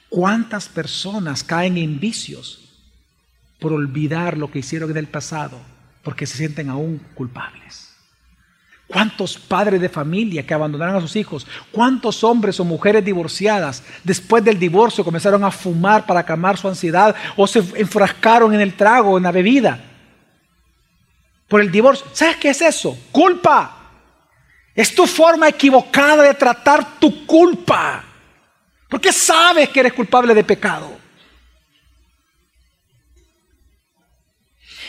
[0.09, 2.69] ¿Cuántas personas caen en vicios
[3.61, 5.61] por olvidar lo que hicieron en el pasado
[6.03, 7.90] porque se sienten aún culpables?
[8.91, 11.47] ¿Cuántos padres de familia que abandonaron a sus hijos?
[11.71, 17.15] ¿Cuántos hombres o mujeres divorciadas después del divorcio comenzaron a fumar para calmar su ansiedad
[17.37, 19.81] o se enfrascaron en el trago, en la bebida?
[21.47, 22.05] Por el divorcio.
[22.13, 22.99] ¿Sabes qué es eso?
[23.13, 23.77] Culpa.
[24.75, 28.05] Es tu forma equivocada de tratar tu culpa.
[28.89, 30.99] Porque sabes que eres culpable de pecado.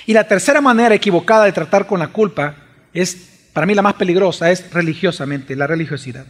[0.08, 2.56] Y la tercera manera equivocada de tratar con la culpa
[2.94, 6.26] es, para mí la más peligrosa, es religiosamente, la religiosidad.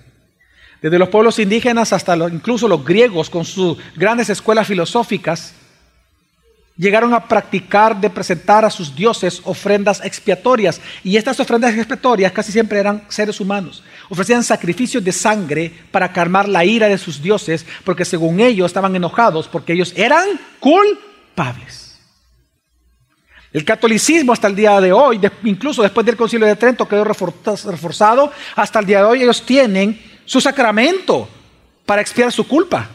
[0.81, 5.53] Desde los pueblos indígenas hasta incluso los griegos con sus grandes escuelas filosóficas,
[6.75, 10.81] llegaron a practicar de presentar a sus dioses ofrendas expiatorias.
[11.03, 13.83] Y estas ofrendas expiatorias casi siempre eran seres humanos.
[14.09, 18.95] Ofrecían sacrificios de sangre para calmar la ira de sus dioses, porque según ellos estaban
[18.95, 20.25] enojados, porque ellos eran
[20.59, 21.90] culpables.
[23.53, 28.31] El catolicismo hasta el día de hoy, incluso después del concilio de Trento, quedó reforzado.
[28.55, 31.27] Hasta el día de hoy ellos tienen su sacramento
[31.85, 32.89] para expiar su culpa.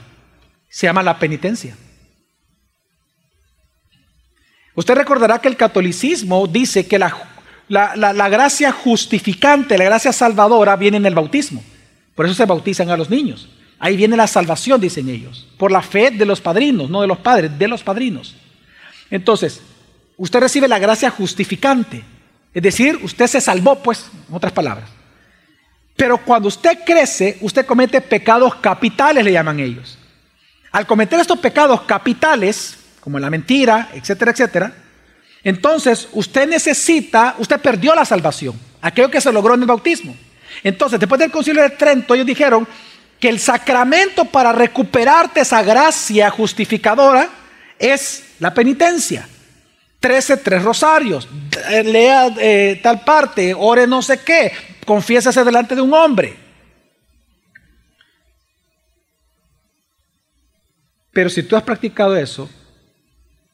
[0.68, 1.76] Se llama la penitencia.
[4.74, 7.14] Usted recordará que el catolicismo dice que la,
[7.68, 11.62] la, gracia justificante, la gracia salvadora viene en el bautismo.
[12.14, 13.48] Por eso se bautizan a los niños.
[13.78, 17.18] Ahí viene la salvación, dicen ellos, por la fe de los padrinos, no de los
[17.18, 18.34] padres, de los padrinos.
[19.10, 19.60] Entonces,
[20.16, 22.02] usted recibe la gracia justificante,
[22.52, 24.88] es decir, usted se salvó, pues, en otras palabras.
[25.94, 29.98] Pero cuando usted crece, usted comete pecados capitales, le llaman ellos.
[30.72, 34.74] Al cometer estos pecados capitales, como la mentira, etcétera, etcétera,
[35.42, 40.16] entonces usted necesita, usted perdió la salvación, aquello que se logró en el bautismo.
[40.62, 42.66] Entonces, después del concilio de Trento, ellos dijeron
[43.20, 47.29] que el sacramento para recuperarte esa gracia justificadora
[47.79, 49.29] es la penitencia.
[50.06, 51.26] Trece tres rosarios,
[51.84, 54.52] lea eh, tal parte, ore no sé qué,
[54.86, 56.36] confiésase delante de un hombre.
[61.12, 62.48] Pero si tú has practicado eso,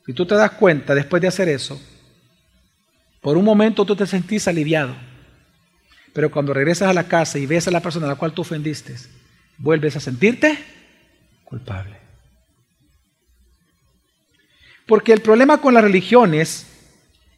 [0.04, 1.80] si tú te das cuenta después de hacer eso,
[3.22, 4.94] por un momento tú te sentís aliviado.
[6.12, 8.42] Pero cuando regresas a la casa y ves a la persona a la cual tú
[8.42, 8.94] ofendiste,
[9.56, 10.58] vuelves a sentirte
[11.44, 12.01] culpable.
[14.86, 16.66] Porque el problema con las religiones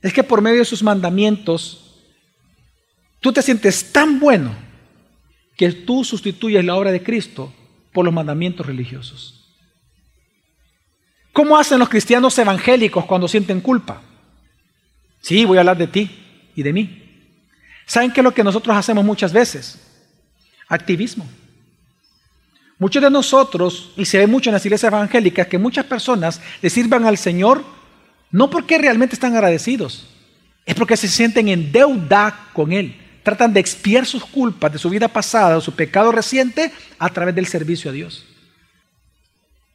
[0.02, 2.02] es que por medio de sus mandamientos,
[3.20, 4.54] tú te sientes tan bueno
[5.56, 7.52] que tú sustituyes la obra de Cristo
[7.92, 9.44] por los mandamientos religiosos.
[11.32, 14.02] ¿Cómo hacen los cristianos evangélicos cuando sienten culpa?
[15.20, 16.10] Sí, voy a hablar de ti
[16.54, 17.02] y de mí.
[17.86, 19.80] ¿Saben qué es lo que nosotros hacemos muchas veces?
[20.68, 21.26] Activismo.
[22.78, 26.70] Muchos de nosotros, y se ve mucho en las iglesias evangélicas, que muchas personas le
[26.70, 27.64] sirvan al Señor
[28.34, 30.08] no porque realmente están agradecidos,
[30.66, 33.00] es porque se sienten en deuda con Él.
[33.22, 37.36] Tratan de expiar sus culpas de su vida pasada o su pecado reciente a través
[37.36, 38.26] del servicio a Dios.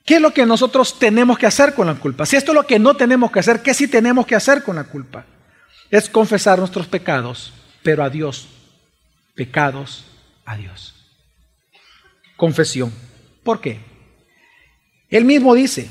[0.05, 2.25] ¿Qué es lo que nosotros tenemos que hacer con la culpa?
[2.25, 4.75] Si esto es lo que no tenemos que hacer, ¿qué sí tenemos que hacer con
[4.75, 5.25] la culpa?
[5.89, 8.49] Es confesar nuestros pecados, pero a Dios.
[9.35, 10.03] Pecados
[10.45, 10.98] a Dios.
[12.39, 12.89] Confesión.
[13.43, 13.79] ¿Por qué?
[15.09, 15.89] Él mismo dice,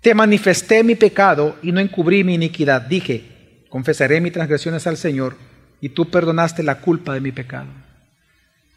[0.00, 2.82] te manifesté mi pecado y no encubrí mi iniquidad.
[2.82, 5.36] Dije, confesaré mis transgresiones al Señor
[5.80, 7.68] y tú perdonaste la culpa de mi pecado.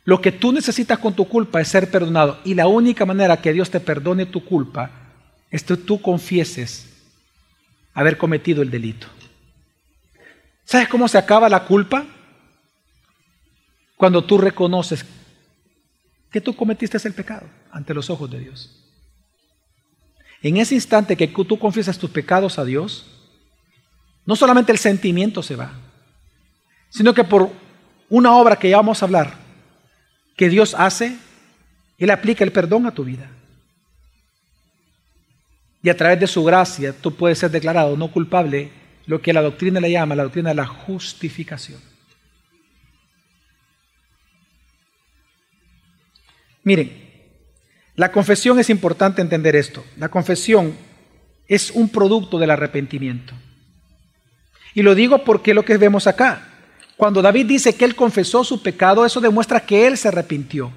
[0.04, 2.40] Lo que tú necesitas con tu culpa es ser perdonado.
[2.46, 4.92] Y la única manera que Dios te perdone tu culpa
[5.50, 6.86] es que tú confieses
[7.96, 9.08] haber cometido el delito.
[10.66, 12.06] ¿Sabes cómo se acaba la culpa?
[13.98, 15.04] Cuando tú reconoces
[16.36, 18.70] que tú cometiste el pecado ante los ojos de Dios.
[20.42, 23.06] En ese instante que tú confiesas tus pecados a Dios,
[24.26, 25.72] no solamente el sentimiento se va,
[26.90, 27.50] sino que por
[28.10, 29.36] una obra que ya vamos a hablar,
[30.36, 31.18] que Dios hace,
[31.98, 33.32] Él aplica el perdón a tu vida.
[35.82, 38.72] Y a través de su gracia tú puedes ser declarado no culpable,
[39.06, 41.95] lo que la doctrina le llama la doctrina de la justificación.
[46.66, 46.92] Miren,
[47.96, 49.86] la confesión es importante entender esto.
[49.98, 50.76] La confesión
[51.48, 53.34] es un producto del arrepentimiento.
[54.74, 56.50] Y lo digo porque lo que vemos acá.
[56.98, 60.72] Cuando David dice que él confesó su pecado, eso demuestra que él se arrepintió.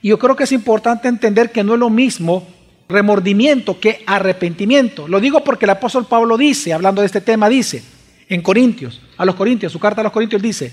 [0.00, 2.46] Y yo creo que es importante entender que no es lo mismo
[2.88, 5.08] remordimiento que arrepentimiento.
[5.08, 7.82] Lo digo porque el apóstol Pablo dice, hablando de este tema, dice
[8.28, 10.72] en Corintios, a los Corintios, su carta a los Corintios dice,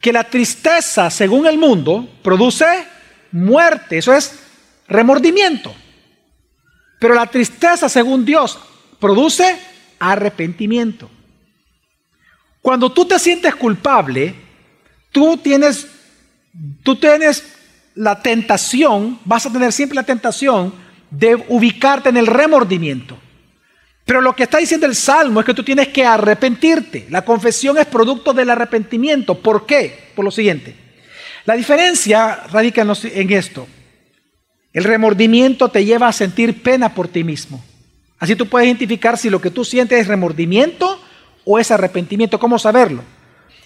[0.00, 2.64] que la tristeza según el mundo produce
[3.32, 4.38] muerte, eso es
[4.88, 5.74] remordimiento.
[6.98, 8.58] Pero la tristeza según Dios
[9.00, 9.58] produce
[9.98, 11.10] arrepentimiento.
[12.60, 14.34] Cuando tú te sientes culpable,
[15.10, 15.86] tú tienes,
[16.82, 17.44] tú tienes
[17.94, 20.74] la tentación, vas a tener siempre la tentación
[21.10, 23.18] de ubicarte en el remordimiento.
[24.04, 27.06] Pero lo que está diciendo el Salmo es que tú tienes que arrepentirte.
[27.10, 29.40] La confesión es producto del arrepentimiento.
[29.40, 30.10] ¿Por qué?
[30.16, 30.74] Por lo siguiente.
[31.50, 33.66] La diferencia radica en esto.
[34.72, 37.60] El remordimiento te lleva a sentir pena por ti mismo.
[38.20, 41.02] Así tú puedes identificar si lo que tú sientes es remordimiento
[41.44, 42.38] o es arrepentimiento.
[42.38, 43.02] ¿Cómo saberlo?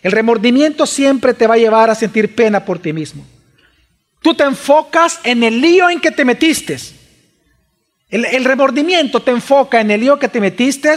[0.02, 3.22] El remordimiento siempre te va a llevar a sentir pena por ti mismo.
[4.22, 6.78] Tú te enfocas en el lío en que te metiste.
[8.08, 10.94] El, remordimiento te enfoca en el lío que te metiste,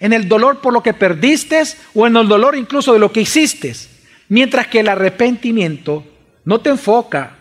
[0.00, 1.62] en el dolor por lo que perdiste
[1.94, 3.72] o en el dolor incluso de lo que hiciste.
[4.28, 6.08] Mientras que el arrepentimiento
[6.44, 7.36] no te enfoca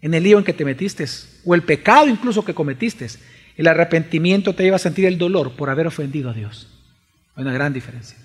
[0.00, 1.06] en el lío en que te metiste
[1.44, 3.06] o el pecado incluso que cometiste.
[3.56, 6.68] El arrepentimiento te lleva a sentir el dolor por haber ofendido a Dios.
[7.36, 8.18] Hay una gran diferencia.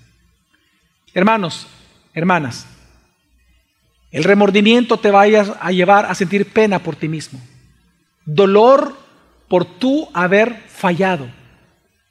[1.14, 1.66] Hermanos,
[2.12, 2.66] hermanas,
[4.10, 7.40] el remordimiento te va a llevar a sentir pena por ti mismo.
[8.24, 8.96] Dolor
[9.48, 11.28] por tú haber fallado.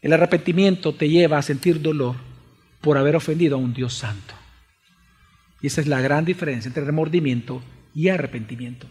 [0.01, 2.15] El arrepentimiento te lleva a sentir dolor
[2.79, 4.33] por haber ofendido a un Dios santo.
[5.61, 7.61] Y esa es la gran diferencia entre remordimiento
[7.99, 8.87] y arrepentimiento.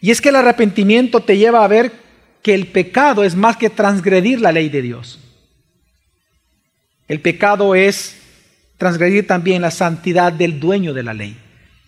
[0.00, 1.92] Y es que el arrepentimiento te lleva a ver
[2.42, 5.18] que el pecado es más que transgredir la ley de Dios.
[7.08, 8.16] El pecado es
[8.78, 11.36] transgredir también la santidad del dueño de la ley.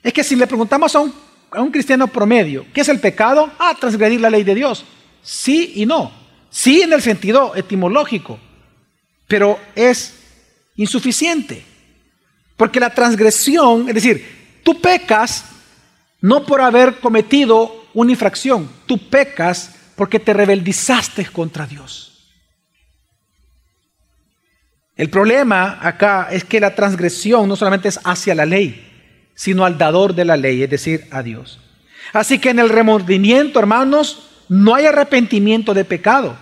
[0.03, 1.15] Es que si le preguntamos a un,
[1.51, 3.51] a un cristiano promedio, ¿qué es el pecado?
[3.59, 4.85] Ah, transgredir la ley de Dios.
[5.23, 6.13] Sí y no.
[6.51, 8.39] Sí en el sentido etimológico,
[9.27, 10.13] pero es
[10.77, 11.65] insuficiente.
[12.59, 15.45] Porque la transgresión, es decir, tú pecas
[16.21, 18.69] no por haber cometido una infracción.
[18.87, 22.09] Tú pecas porque te rebeldizaste contra Dios.
[24.97, 29.79] El problema acá es que la transgresión no solamente es hacia la ley, sino al
[29.79, 31.59] dador de la ley, es decir, a Dios.
[32.13, 36.37] Así que en el remordimiento, hermanos, no hay arrepentimiento de pecado,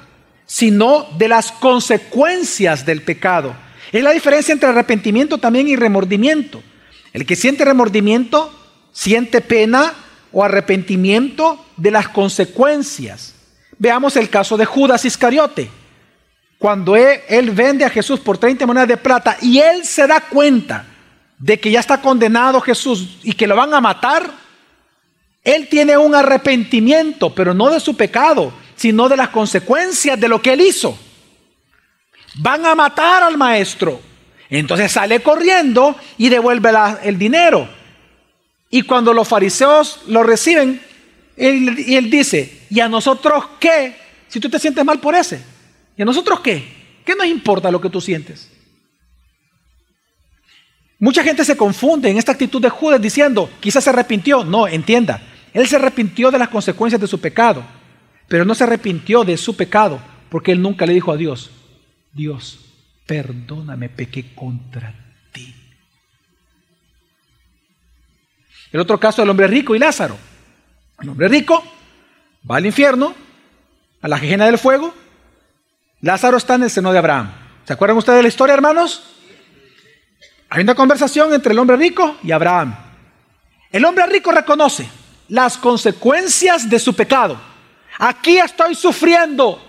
[0.45, 3.55] sino de las consecuencias del pecado.
[3.93, 6.63] Es la diferencia entre arrepentimiento también y remordimiento.
[7.13, 8.53] El que siente remordimiento
[8.93, 9.93] siente pena
[10.33, 13.35] o arrepentimiento de las consecuencias.
[13.79, 15.71] Veamos el caso de Judas Iscariote.
[16.59, 20.85] Cuando él, vende a Jesús por 30 monedas de plata y él se da cuenta
[21.39, 24.31] de que ya está condenado Jesús y que lo van a matar,
[25.43, 30.43] él tiene un arrepentimiento, pero no de su pecado, sino de las consecuencias de lo
[30.43, 30.99] que él hizo.
[32.35, 34.10] Van a matar al maestro.
[34.51, 36.71] Entonces sale corriendo y devuelve
[37.05, 37.69] el dinero.
[38.69, 40.81] Y cuando los fariseos lo reciben,
[41.37, 43.97] él, y él dice, ¿y a nosotros qué?
[44.29, 45.41] Si tú te sientes mal por ese.
[45.97, 47.01] ¿Y a nosotros qué?
[47.05, 48.51] ¿Qué nos importa lo que tú sientes?
[50.99, 54.45] Mucha gente se confunde en esta actitud de Judas diciendo, quizás se arrepintió.
[54.45, 55.23] No, entienda,
[55.55, 57.65] él se arrepintió de las consecuencias de su pecado,
[58.29, 61.51] pero no se arrepintió de su pecado porque él nunca le dijo a Dios,
[62.13, 62.59] Dios,
[63.11, 64.95] perdóname, pequé contra
[65.33, 65.53] ti.
[68.71, 70.17] El otro caso del hombre rico y Lázaro.
[71.01, 71.61] El hombre rico
[72.49, 73.13] va al infierno,
[74.01, 74.95] a la ajena del fuego.
[76.03, 77.33] Lázaro está en el seno de Abraham.
[77.65, 79.03] ¿Se acuerdan ustedes de la historia, hermanos?
[80.49, 82.77] Hay una conversación entre el hombre rico y Abraham.
[83.73, 84.89] El hombre rico reconoce
[85.27, 87.41] las consecuencias de su pecado.
[87.99, 89.61] Aquí estoy sufriendo.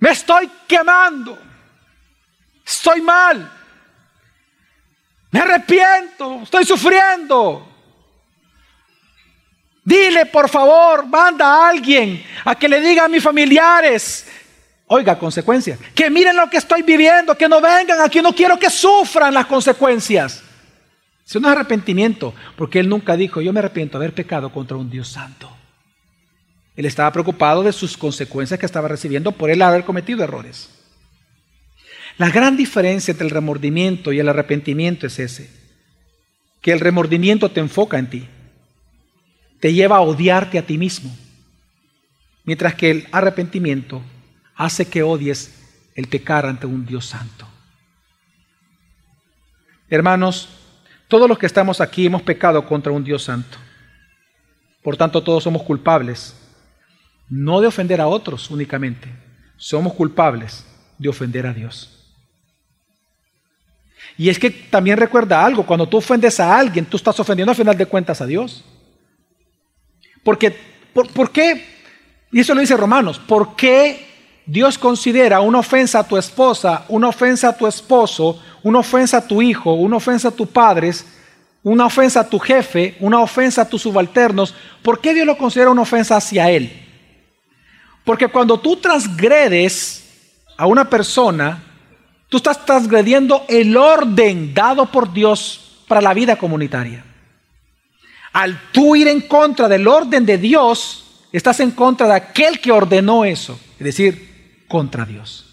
[0.00, 1.49] Me estoy quemando.
[2.70, 3.50] Estoy mal.
[5.32, 7.66] Me arrepiento, estoy sufriendo.
[9.84, 14.26] Dile, por favor, manda a alguien a que le diga a mis familiares,
[14.86, 18.70] oiga, consecuencias, que miren lo que estoy viviendo, que no vengan aquí, no quiero que
[18.70, 20.42] sufran las consecuencias.
[21.26, 24.76] Eso no es arrepentimiento, porque él nunca dijo, yo me arrepiento de haber pecado contra
[24.76, 25.50] un Dios santo.
[26.76, 30.79] Él estaba preocupado de sus consecuencias que estaba recibiendo por él haber cometido errores.
[32.20, 35.50] La gran diferencia entre el remordimiento y el arrepentimiento es ese,
[36.60, 38.28] que el remordimiento te enfoca en ti,
[39.58, 41.16] te lleva a odiarte a ti mismo,
[42.44, 44.02] mientras que el arrepentimiento
[44.54, 45.62] hace que odies
[45.94, 47.48] el pecar ante un Dios santo.
[49.88, 50.50] Hermanos,
[51.08, 53.56] todos los que estamos aquí hemos pecado contra un Dios santo.
[54.82, 56.36] Por tanto, todos somos culpables,
[57.30, 59.08] no de ofender a otros únicamente,
[59.56, 60.66] somos culpables
[60.98, 61.96] de ofender a Dios.
[64.20, 67.56] Y es que también recuerda algo, cuando tú ofendes a alguien, tú estás ofendiendo al
[67.56, 68.62] final de cuentas a Dios.
[70.22, 70.54] Porque,
[70.92, 71.64] por, qué?
[72.30, 74.06] Y eso lo dice Romanos, ¿por qué
[74.44, 79.26] Dios considera una ofensa a tu esposa, una ofensa a tu esposo, una ofensa a
[79.26, 81.06] tu hijo, una ofensa a tus padres,
[81.62, 84.54] una ofensa a tu jefe, una ofensa a tus subalternos?
[84.82, 86.70] ¿Por qué Dios lo considera una ofensa hacia él?
[88.04, 90.04] Porque cuando tú transgredes
[90.58, 91.69] a una persona,
[92.30, 97.04] Tú estás transgrediendo el orden dado por Dios para la vida comunitaria.
[98.32, 102.70] Al tú ir en contra del orden de Dios, estás en contra de aquel que
[102.70, 105.44] ordenó eso, es decir, contra Dios.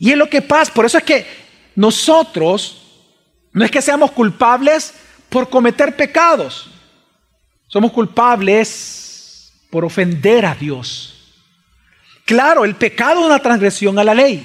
[0.00, 1.26] Y es lo que pasa, por eso es que
[1.76, 2.82] nosotros
[3.52, 4.94] no es que seamos culpables
[5.28, 6.68] por cometer pecados,
[7.68, 11.38] somos culpables por ofender a Dios.
[12.24, 14.44] Claro, el pecado es una transgresión a la ley.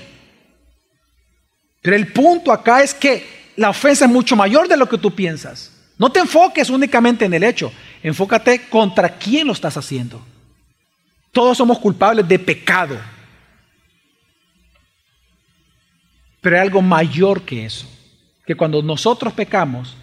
[1.88, 3.26] Pero el punto acá es que
[3.56, 5.72] la ofensa es mucho mayor de lo que tú piensas.
[5.98, 7.72] No te enfoques únicamente en el hecho,
[8.04, 10.22] enfócate contra quién lo estás haciendo.
[11.32, 13.00] Todos somos culpables de pecado.
[16.42, 17.90] Pero hay algo mayor que eso,
[18.46, 19.96] que cuando nosotros pecamos,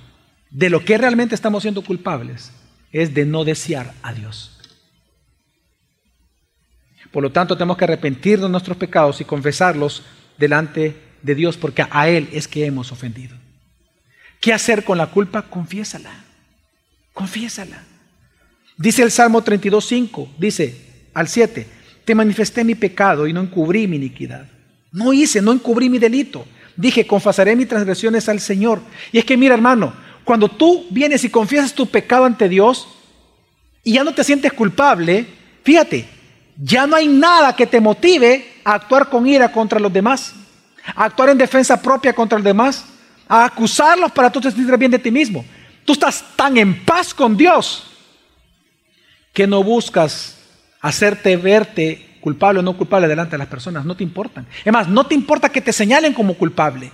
[0.49, 2.51] de lo que realmente estamos siendo culpables,
[2.93, 4.59] es de no desear a Dios.
[7.13, 10.03] Por lo tanto, tenemos que arrepentirnos de nuestros pecados y confesarlos
[10.39, 13.37] delante de Dios, porque a Él es que hemos ofendido.
[14.41, 15.43] ¿Qué hacer con la culpa?
[15.43, 16.25] Confiésala.
[17.13, 17.83] Confiésala.
[18.77, 21.67] Dice el Salmo 32.5, dice al 7,
[22.05, 24.47] te manifesté mi pecado y no encubrí mi iniquidad.
[24.93, 26.47] No hice, no encubrí mi delito.
[26.77, 28.83] Dije, confesaré mis transgresiones al Señor.
[29.11, 29.95] Y es que mira hermano,
[30.25, 32.89] cuando tú vienes y confiesas tu pecado ante Dios
[33.83, 35.27] y ya no te sientes culpable,
[35.63, 36.07] fíjate,
[36.57, 40.35] ya no hay nada que te motive a actuar con ira contra los demás,
[40.95, 42.85] actuar en defensa propia contra los demás
[43.29, 45.45] a acusarlos para tú te sentir bien de ti mismo.
[45.85, 47.85] Tú estás tan en paz con Dios
[49.33, 50.39] que no buscas
[50.81, 53.85] hacerte verte culpable o no culpable delante de las personas.
[53.85, 54.47] No te importan.
[54.65, 56.91] Es más, no te importa que te señalen como culpable.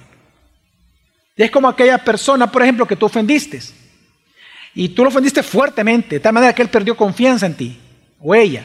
[1.36, 3.60] Es como aquella persona, por ejemplo, que tú ofendiste.
[4.74, 7.80] Y tú lo ofendiste fuertemente, de tal manera que él perdió confianza en ti,
[8.20, 8.64] o ella.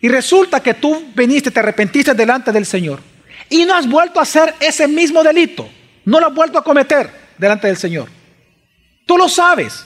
[0.00, 3.00] Y resulta que tú viniste, te arrepentiste delante del Señor.
[3.54, 5.68] Y no has vuelto a hacer ese mismo delito
[6.04, 8.08] no lo has vuelto a cometer delante del Señor.
[9.06, 9.84] Tú lo sabes,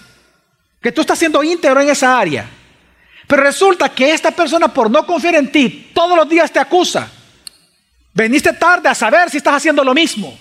[0.80, 2.48] que tú estás siendo íntegro en esa área.
[3.26, 7.10] Pero resulta que esta persona por no confiar en ti, todos los días te acusa.
[8.14, 10.36] Veniste tarde a saber si estás haciendo lo mismo.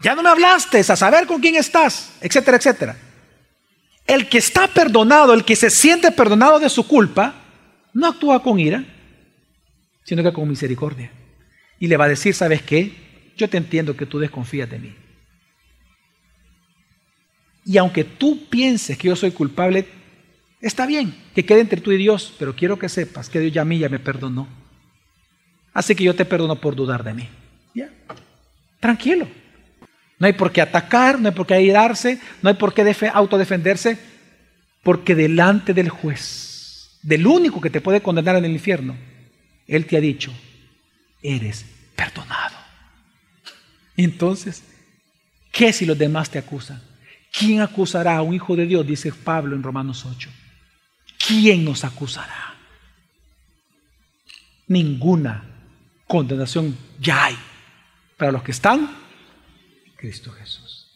[0.00, 2.96] Ya no me hablaste a saber con quién estás, etcétera, etcétera.
[4.06, 7.34] El que está perdonado, el que se siente perdonado de su culpa,
[7.94, 8.84] no actúa con ira,
[10.04, 11.10] sino que con misericordia.
[11.84, 13.04] Y le va a decir, ¿sabes qué?
[13.36, 14.94] yo te entiendo que tú desconfías de mí.
[17.66, 19.86] Y aunque tú pienses que yo soy culpable,
[20.60, 23.62] está bien, que quede entre tú y Dios, pero quiero que sepas que Dios ya
[23.62, 24.46] a mí ya me perdonó.
[25.72, 27.28] Así que yo te perdono por dudar de mí.
[27.74, 27.90] Ya,
[28.80, 29.26] tranquilo.
[30.18, 33.98] No hay por qué atacar, no hay por qué airarse, no hay por qué autodefenderse,
[34.82, 38.96] porque delante del juez, del único que te puede condenar en el infierno,
[39.66, 40.32] Él te ha dicho,
[41.22, 42.56] eres perdonado.
[43.96, 44.64] Entonces,
[45.52, 46.82] ¿qué si los demás te acusan?
[47.32, 48.86] ¿Quién acusará a un hijo de Dios?
[48.86, 50.30] Dice Pablo en Romanos 8.
[51.26, 52.54] ¿Quién nos acusará?
[54.68, 55.44] Ninguna
[56.06, 57.36] condenación ya hay
[58.16, 58.90] para los que están
[59.96, 60.86] Cristo Jesús.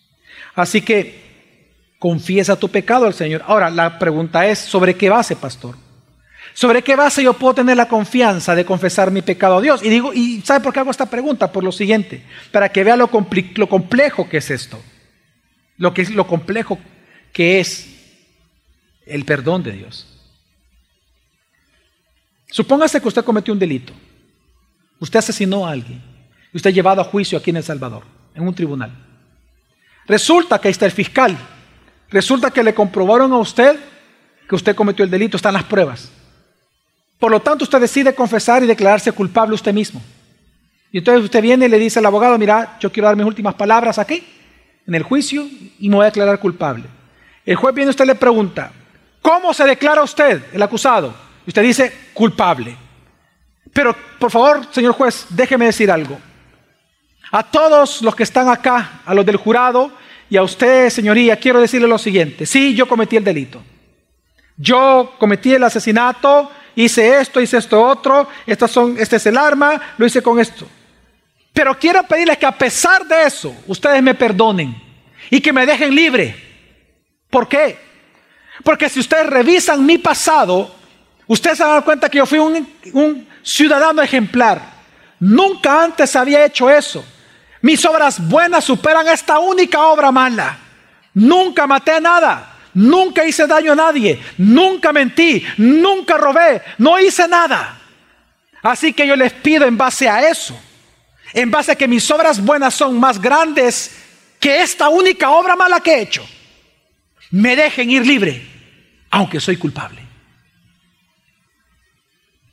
[0.54, 3.42] Así que confiesa tu pecado al Señor.
[3.46, 5.76] Ahora, la pregunta es, ¿sobre qué base, pastor?
[6.58, 9.80] ¿Sobre qué base yo puedo tener la confianza de confesar mi pecado a Dios?
[9.80, 11.52] Y digo, ¿y sabe por qué hago esta pregunta?
[11.52, 14.82] Por lo siguiente, para que vea lo, complejo que es esto,
[15.76, 16.76] lo, que, lo complejo
[17.32, 17.88] que es
[19.06, 20.08] el perdón de Dios.
[22.50, 23.92] Supóngase que usted cometió un delito,
[24.98, 26.02] usted asesinó a alguien,
[26.52, 28.02] y usted es llevado a juicio aquí en El Salvador,
[28.34, 28.90] en un tribunal.
[30.08, 31.38] Resulta que ahí está el fiscal,
[32.10, 33.78] resulta que le comprobaron a usted
[34.48, 36.17] que usted cometió el delito, están las pruebas.
[37.18, 40.00] Por lo tanto, usted decide confesar y declararse culpable usted mismo.
[40.92, 43.54] Y entonces usted viene y le dice al abogado, mira, yo quiero dar mis últimas
[43.54, 44.26] palabras aquí,
[44.86, 45.46] en el juicio,
[45.78, 46.84] y me voy a declarar culpable.
[47.44, 48.72] El juez viene y usted le pregunta,
[49.20, 51.14] ¿cómo se declara usted, el acusado?
[51.44, 52.76] Y usted dice, culpable.
[53.72, 56.18] Pero, por favor, señor juez, déjeme decir algo.
[57.30, 59.92] A todos los que están acá, a los del jurado,
[60.30, 62.46] y a usted, señoría, quiero decirle lo siguiente.
[62.46, 63.62] Sí, yo cometí el delito.
[64.56, 66.50] Yo cometí el asesinato,
[66.84, 70.68] hice esto, hice esto otro, estas son, este es el arma, lo hice con esto.
[71.52, 74.80] Pero quiero pedirles que a pesar de eso, ustedes me perdonen
[75.28, 76.36] y que me dejen libre.
[77.28, 77.76] ¿Por qué?
[78.62, 80.72] Porque si ustedes revisan mi pasado,
[81.26, 84.62] ustedes se dan cuenta que yo fui un, un ciudadano ejemplar.
[85.18, 87.04] Nunca antes había hecho eso.
[87.60, 90.56] Mis obras buenas superan esta única obra mala.
[91.12, 92.57] Nunca maté nada.
[92.74, 97.80] Nunca hice daño a nadie, nunca mentí, nunca robé, no hice nada.
[98.62, 100.58] Así que yo les pido en base a eso,
[101.32, 103.96] en base a que mis obras buenas son más grandes
[104.40, 106.26] que esta única obra mala que he hecho
[107.30, 108.46] me dejen ir libre,
[109.10, 110.00] aunque soy culpable.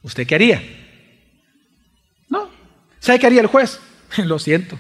[0.01, 0.63] ¿Usted qué haría?
[2.30, 2.49] No.
[2.99, 3.80] ¿Sabe qué haría el juez?
[4.18, 4.78] Lo siento.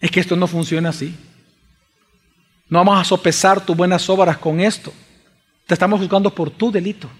[0.00, 1.14] Es que esto no funciona así.
[2.68, 4.92] No vamos a sopesar tus buenas obras con esto.
[5.66, 7.10] Te estamos juzgando por tu delito,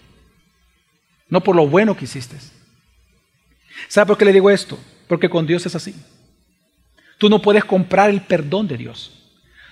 [1.29, 2.37] no por lo bueno que hiciste.
[3.89, 4.79] ¿Sabe por qué le digo esto?
[5.09, 5.95] Porque con Dios es así.
[7.19, 9.13] Tú no puedes comprar el perdón de Dios.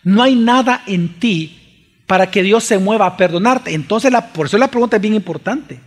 [0.02, 3.74] No hay nada en ti para que Dios se mueva a perdonarte.
[3.74, 5.80] Entonces, la, por eso la pregunta es bien importante.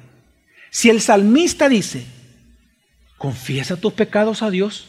[0.71, 2.05] Si el salmista dice,
[3.17, 4.87] confiesa tus pecados a Dios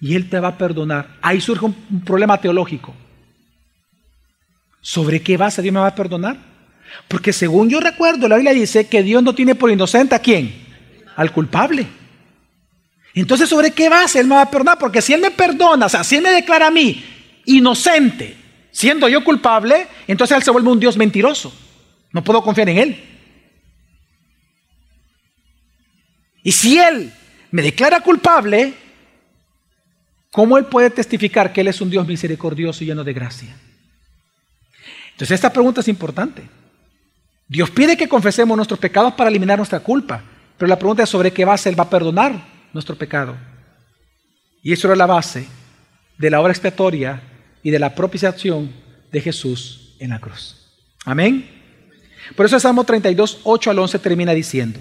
[0.00, 2.94] y Él te va a perdonar, ahí surge un problema teológico.
[4.80, 6.36] ¿Sobre qué base Dios me va a perdonar?
[7.08, 10.54] Porque según yo recuerdo, la Biblia dice que Dios no tiene por inocente a quién?
[11.16, 11.86] Al culpable.
[13.14, 14.78] Entonces, ¿sobre qué base Él me va a perdonar?
[14.78, 17.04] Porque si Él me perdona, o sea, si Él me declara a mí
[17.46, 18.36] inocente,
[18.70, 21.52] siendo yo culpable, entonces Él se vuelve un Dios mentiroso.
[22.12, 23.04] No puedo confiar en Él.
[26.42, 27.12] Y si Él
[27.50, 28.74] me declara culpable,
[30.30, 33.56] ¿cómo Él puede testificar que Él es un Dios misericordioso y lleno de gracia?
[35.18, 36.48] Entonces esta pregunta es importante.
[37.48, 40.22] Dios pide que confesemos nuestros pecados para eliminar nuestra culpa,
[40.56, 42.40] pero la pregunta es sobre qué base Él va a perdonar
[42.72, 43.36] nuestro pecado.
[44.62, 45.48] Y eso era la base
[46.18, 47.20] de la obra expiatoria
[47.64, 48.72] y de la propiciación
[49.10, 50.54] de Jesús en la cruz.
[51.04, 51.50] Amén.
[52.36, 54.78] Por eso el Salmo 32, 8 al 11 termina diciendo,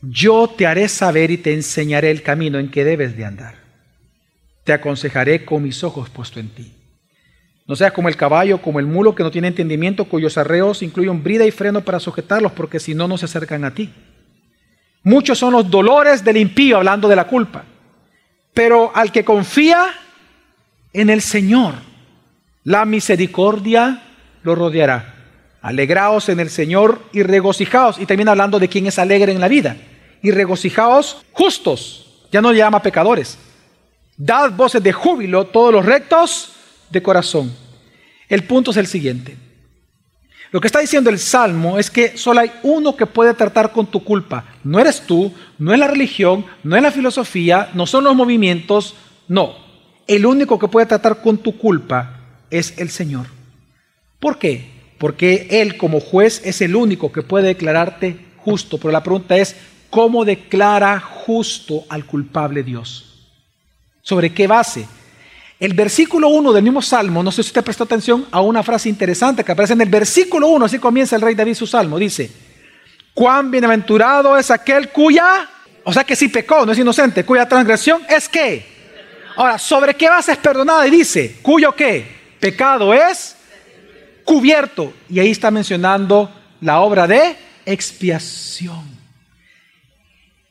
[0.00, 3.56] yo te haré saber y te enseñaré el camino en que debes de andar.
[4.64, 6.72] Te aconsejaré con mis ojos puesto en ti.
[7.66, 11.22] No seas como el caballo, como el mulo que no tiene entendimiento, cuyos arreos incluyen
[11.22, 13.92] brida y freno para sujetarlos, porque si no, no se acercan a ti.
[15.04, 17.64] Muchos son los dolores del impío, hablando de la culpa.
[18.54, 19.94] Pero al que confía
[20.92, 21.74] en el Señor,
[22.64, 24.02] la misericordia
[24.42, 25.14] lo rodeará.
[25.62, 27.98] Alegraos en el Señor y regocijaos.
[27.98, 29.76] Y también hablando de quien es alegre en la vida.
[30.22, 33.38] Y regocijaos justos, ya no le llama pecadores.
[34.16, 36.52] Dad voces de júbilo todos los rectos
[36.92, 37.52] de corazón.
[38.28, 39.36] El punto es el siguiente.
[40.52, 43.86] Lo que está diciendo el Salmo es que solo hay uno que puede tratar con
[43.86, 44.44] tu culpa.
[44.62, 48.94] No eres tú, no es la religión, no es la filosofía, no son los movimientos,
[49.28, 49.56] no.
[50.06, 52.20] El único que puede tratar con tu culpa
[52.50, 53.26] es el Señor.
[54.20, 54.70] ¿Por qué?
[54.98, 58.76] Porque Él como juez es el único que puede declararte justo.
[58.76, 59.56] Pero la pregunta es,
[59.88, 63.30] ¿cómo declara justo al culpable Dios?
[64.02, 64.86] ¿Sobre qué base?
[65.62, 68.88] El versículo 1 del mismo salmo, no sé si usted prestó atención a una frase
[68.88, 72.00] interesante que aparece en el versículo 1, así comienza el rey David su salmo.
[72.00, 72.32] Dice,
[73.14, 75.48] cuán bienaventurado es aquel cuya,
[75.84, 78.66] o sea que si pecó, no es inocente, cuya transgresión es que.
[79.36, 80.84] Ahora, ¿sobre qué base es perdonada?
[80.88, 83.36] Y dice, cuyo qué, pecado es
[84.24, 84.92] cubierto.
[85.08, 86.28] Y ahí está mencionando
[86.60, 88.82] la obra de expiación.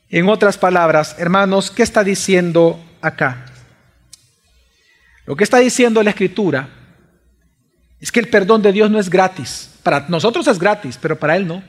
[0.10, 3.51] En otras palabras, hermanos, ¿qué está diciendo acá?
[5.26, 6.70] Lo que está diciendo la escritura
[8.00, 9.70] es que el perdón de Dios no es gratis.
[9.84, 11.64] Para nosotros es gratis, pero para Él no.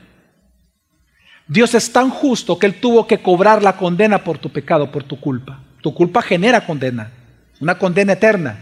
[1.47, 5.03] Dios es tan justo que Él tuvo que cobrar la condena por tu pecado, por
[5.03, 5.61] tu culpa.
[5.81, 7.11] Tu culpa genera condena,
[7.59, 8.57] una condena eterna.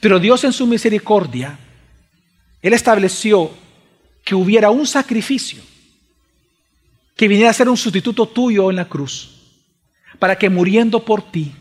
[0.00, 1.58] Pero Dios en su misericordia,
[2.60, 3.50] Él estableció
[4.24, 5.62] que hubiera un sacrificio
[7.16, 9.30] que viniera a ser un sustituto tuyo en la cruz,
[10.18, 11.52] para que muriendo por ti,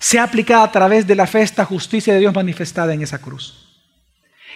[0.00, 3.68] sea aplicada a través de la fe esta justicia de Dios manifestada en esa cruz.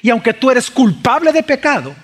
[0.02, 1.94] Y aunque tú eres culpable de pecado,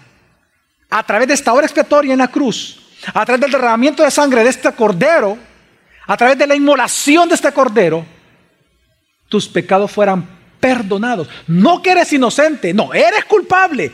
[0.90, 2.78] a través de esta obra expiatoria en la cruz,
[3.14, 5.38] a través del derramamiento de sangre de este cordero,
[6.06, 8.04] a través de la inmolación de este cordero,
[9.28, 10.28] tus pecados fueran
[10.60, 11.28] perdonados.
[11.46, 13.90] No que eres inocente, no, eres culpable.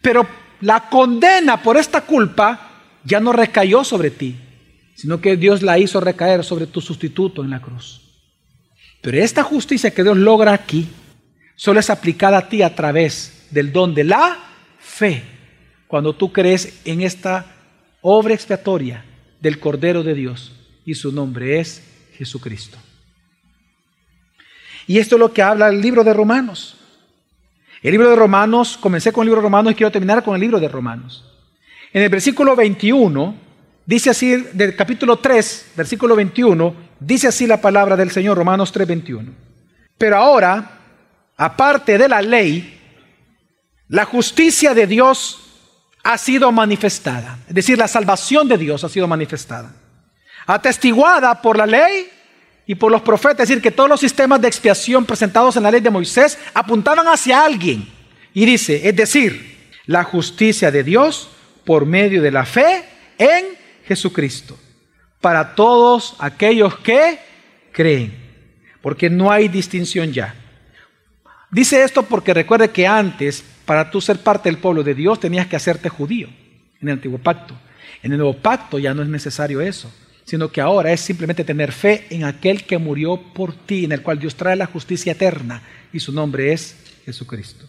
[0.00, 0.24] Pero
[0.60, 2.70] la condena por esta culpa
[3.02, 4.36] ya no recayó sobre ti,
[4.94, 8.01] sino que Dios la hizo recaer sobre tu sustituto en la cruz.
[9.02, 10.88] Pero esta justicia que Dios logra aquí
[11.56, 14.38] solo es aplicada a ti a través del don de la
[14.78, 15.24] fe.
[15.88, 17.44] Cuando tú crees en esta
[18.00, 19.04] obra expiatoria
[19.40, 20.52] del Cordero de Dios
[20.86, 21.82] y su nombre es
[22.14, 22.78] Jesucristo.
[24.86, 26.76] Y esto es lo que habla el libro de Romanos.
[27.82, 30.40] El libro de Romanos, comencé con el libro de Romanos y quiero terminar con el
[30.40, 31.24] libro de Romanos.
[31.92, 33.34] En el versículo 21,
[33.84, 39.32] dice así, del capítulo 3, versículo 21, Dice así la palabra del Señor, Romanos 3:21.
[39.98, 40.78] Pero ahora,
[41.36, 42.80] aparte de la ley,
[43.88, 45.38] la justicia de Dios
[46.02, 47.38] ha sido manifestada.
[47.48, 49.72] Es decir, la salvación de Dios ha sido manifestada.
[50.46, 52.08] Atestiguada por la ley
[52.66, 55.70] y por los profetas, es decir, que todos los sistemas de expiación presentados en la
[55.70, 57.88] ley de Moisés apuntaban hacia alguien.
[58.34, 61.28] Y dice, es decir, la justicia de Dios
[61.64, 62.84] por medio de la fe
[63.18, 63.44] en
[63.86, 64.58] Jesucristo,
[65.22, 67.18] para todos aquellos que
[67.72, 68.14] creen,
[68.82, 70.34] porque no hay distinción ya.
[71.50, 75.46] Dice esto porque recuerde que antes, para tú ser parte del pueblo de Dios, tenías
[75.46, 76.28] que hacerte judío
[76.82, 77.54] en el antiguo pacto.
[78.02, 79.90] En el nuevo pacto ya no es necesario eso
[80.24, 84.02] sino que ahora es simplemente tener fe en aquel que murió por ti, en el
[84.02, 85.62] cual Dios trae la justicia eterna,
[85.92, 87.66] y su nombre es Jesucristo.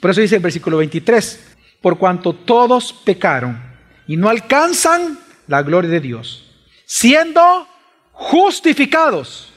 [0.00, 3.60] Por eso dice el versículo 23, por cuanto todos pecaron
[4.06, 6.51] y no alcanzan la gloria de Dios,
[6.92, 7.66] siendo
[8.12, 9.50] justificados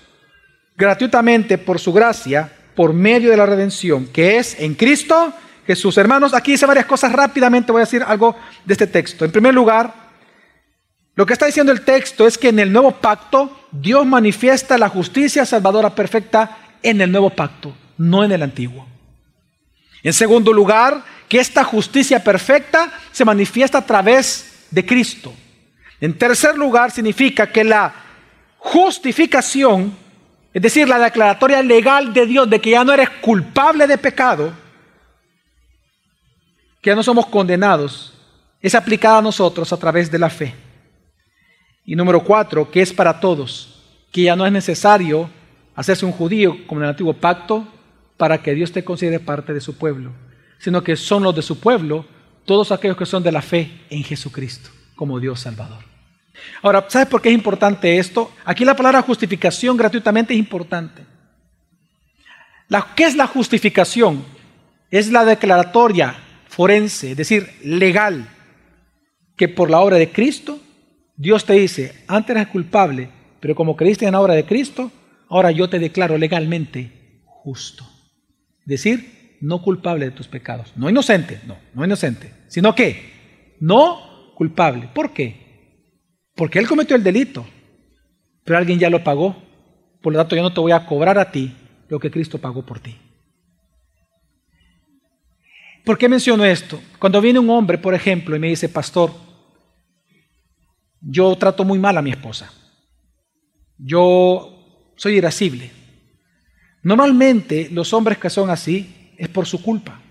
[0.77, 5.33] gratuitamente por su gracia, por medio de la redención, que es en Cristo
[5.67, 5.97] Jesús.
[5.97, 9.25] Hermanos, aquí dice varias cosas rápidamente, voy a decir algo de este texto.
[9.25, 9.93] En primer lugar,
[11.15, 14.87] lo que está diciendo el texto es que en el nuevo pacto Dios manifiesta la
[14.87, 18.87] justicia salvadora perfecta en el nuevo pacto, no en el antiguo.
[20.03, 25.33] En segundo lugar, que esta justicia perfecta se manifiesta a través de Cristo.
[26.05, 27.91] En tercer lugar, significa que la
[28.59, 29.91] justificación,
[30.53, 34.53] es decir, la declaratoria legal de Dios de que ya no eres culpable de pecado,
[36.79, 38.13] que ya no somos condenados,
[38.61, 40.53] es aplicada a nosotros a través de la fe.
[41.83, 43.81] Y número cuatro, que es para todos,
[44.11, 45.27] que ya no es necesario
[45.73, 47.67] hacerse un judío como en el antiguo pacto
[48.15, 50.11] para que Dios te considere parte de su pueblo,
[50.59, 52.05] sino que son los de su pueblo
[52.45, 55.94] todos aquellos que son de la fe en Jesucristo como Dios Salvador.
[56.61, 58.31] Ahora, ¿sabes por qué es importante esto?
[58.43, 61.03] Aquí la palabra justificación gratuitamente es importante.
[62.95, 64.23] ¿Qué es la justificación?
[64.89, 66.15] Es la declaratoria
[66.47, 68.29] forense, es decir, legal,
[69.35, 70.59] que por la obra de Cristo
[71.17, 73.09] Dios te dice, antes eras culpable,
[73.39, 74.91] pero como creíste en la obra de Cristo,
[75.29, 77.85] ahora yo te declaro legalmente justo.
[78.61, 80.73] Es decir, no culpable de tus pecados.
[80.75, 82.31] No inocente, no, no inocente.
[82.47, 84.89] Sino que, no culpable.
[84.93, 85.44] ¿Por qué?
[86.35, 87.45] Porque él cometió el delito,
[88.43, 89.35] pero alguien ya lo pagó.
[90.01, 91.55] Por lo tanto, yo no te voy a cobrar a ti
[91.87, 92.95] lo que Cristo pagó por ti.
[95.83, 96.81] ¿Por qué menciono esto?
[96.99, 99.11] Cuando viene un hombre, por ejemplo, y me dice, pastor,
[100.99, 102.51] yo trato muy mal a mi esposa.
[103.77, 105.71] Yo soy irascible.
[106.81, 110.01] Normalmente los hombres que son así es por su culpa.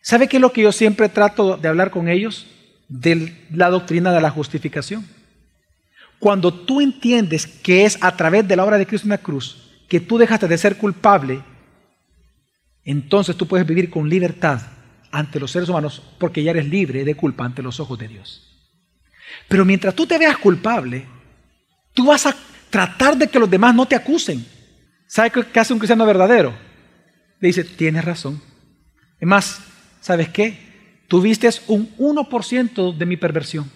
[0.00, 2.46] ¿Sabe qué es lo que yo siempre trato de hablar con ellos?
[2.92, 5.06] De la doctrina de la justificación.
[6.18, 9.70] Cuando tú entiendes que es a través de la obra de Cristo en la cruz
[9.88, 11.42] que tú dejaste de ser culpable,
[12.84, 14.60] entonces tú puedes vivir con libertad
[15.10, 18.48] ante los seres humanos porque ya eres libre de culpa ante los ojos de Dios.
[19.48, 21.06] Pero mientras tú te veas culpable,
[21.94, 22.36] tú vas a
[22.70, 24.46] tratar de que los demás no te acusen.
[25.06, 26.54] ¿Sabes qué hace un cristiano verdadero?
[27.40, 28.40] Le dice, tienes razón.
[29.18, 29.60] Es más,
[30.00, 30.71] ¿sabes qué?
[31.12, 33.70] Tuviste un 1% de mi perversión.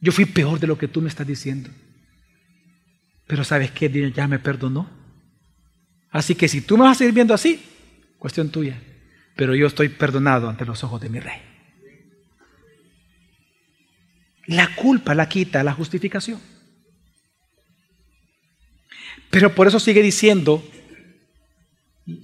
[0.00, 1.70] Yo fui peor de lo que tú me estás diciendo.
[3.26, 3.88] Pero ¿sabes qué?
[3.88, 4.86] Dios ya me perdonó.
[6.10, 7.58] Así que si tú me vas a seguir viendo así,
[8.18, 8.78] cuestión tuya.
[9.34, 11.40] Pero yo estoy perdonado ante los ojos de mi rey.
[14.44, 16.38] La culpa la quita la justificación.
[19.30, 20.62] Pero por eso sigue diciendo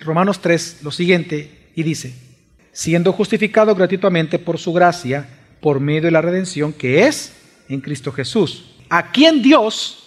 [0.01, 2.28] Romanos 3 lo siguiente y dice,
[2.73, 5.29] siendo justificado gratuitamente por su gracia,
[5.61, 7.35] por medio de la redención que es
[7.69, 10.05] en Cristo Jesús, a quien Dios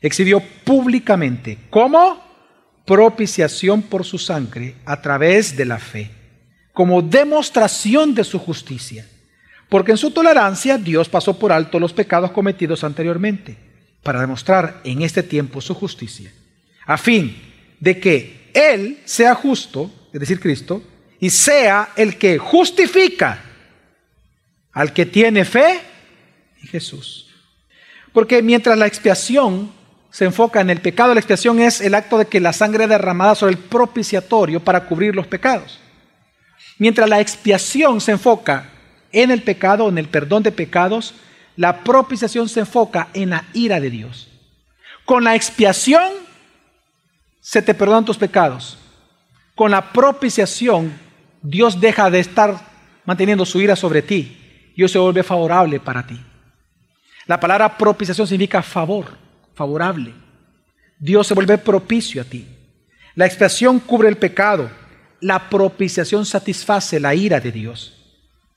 [0.00, 2.22] exhibió públicamente como
[2.84, 6.10] propiciación por su sangre a través de la fe,
[6.72, 9.06] como demostración de su justicia
[9.72, 13.56] porque en su tolerancia Dios pasó por alto los pecados cometidos anteriormente,
[14.02, 16.30] para demostrar en este tiempo su justicia,
[16.84, 17.34] a fin
[17.80, 20.82] de que Él sea justo, es decir, Cristo,
[21.22, 23.38] y sea el que justifica
[24.72, 25.80] al que tiene fe
[26.60, 27.28] en Jesús.
[28.12, 29.70] Porque mientras la expiación
[30.10, 33.36] se enfoca en el pecado, la expiación es el acto de que la sangre derramada
[33.36, 35.78] sobre el propiciatorio para cubrir los pecados.
[36.78, 38.70] Mientras la expiación se enfoca
[39.12, 41.14] en el pecado, en el perdón de pecados,
[41.54, 44.28] la propiciación se enfoca en la ira de Dios.
[45.04, 46.02] Con la expiación
[47.40, 48.76] se te perdonan tus pecados.
[49.54, 51.11] Con la propiciación
[51.42, 52.58] Dios deja de estar
[53.04, 54.72] manteniendo su ira sobre ti.
[54.76, 56.20] Dios se vuelve favorable para ti.
[57.26, 59.06] La palabra propiciación significa favor,
[59.54, 60.12] favorable.
[60.98, 62.46] Dios se vuelve propicio a ti.
[63.14, 64.70] La expiación cubre el pecado.
[65.20, 67.98] La propiciación satisface la ira de Dios.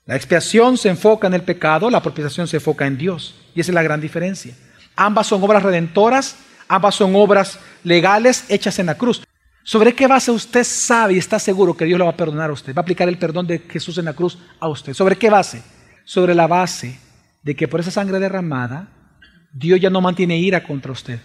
[0.04, 3.34] La expiación se enfoca en el pecado, la propiciación se enfoca en Dios.
[3.54, 4.54] Y esa es la gran diferencia.
[4.94, 6.36] Ambas son obras redentoras,
[6.68, 9.22] Ambas son obras legales hechas en la cruz.
[9.66, 12.52] ¿Sobre qué base usted sabe y está seguro que Dios lo va a perdonar a
[12.52, 12.72] usted?
[12.72, 14.94] Va a aplicar el perdón de Jesús en la cruz a usted.
[14.94, 15.60] ¿Sobre qué base?
[16.04, 17.00] Sobre la base
[17.42, 19.18] de que por esa sangre derramada,
[19.52, 21.18] Dios ya no mantiene ira contra usted.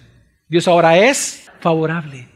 [0.50, 2.30] Dios ahora es favorable.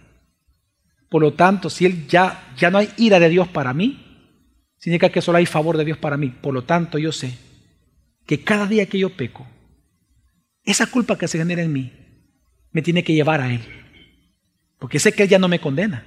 [1.10, 4.38] Por lo tanto, si él ya, ya no hay ira de Dios para mí,
[4.78, 6.30] significa que solo hay favor de Dios para mí.
[6.30, 7.36] Por lo tanto, yo sé
[8.28, 9.48] que cada día que yo peco,
[10.64, 11.92] esa culpa que se genera en mí
[12.72, 13.85] me tiene que llevar a Él.
[14.86, 16.06] Porque sé que Él ya no me condena.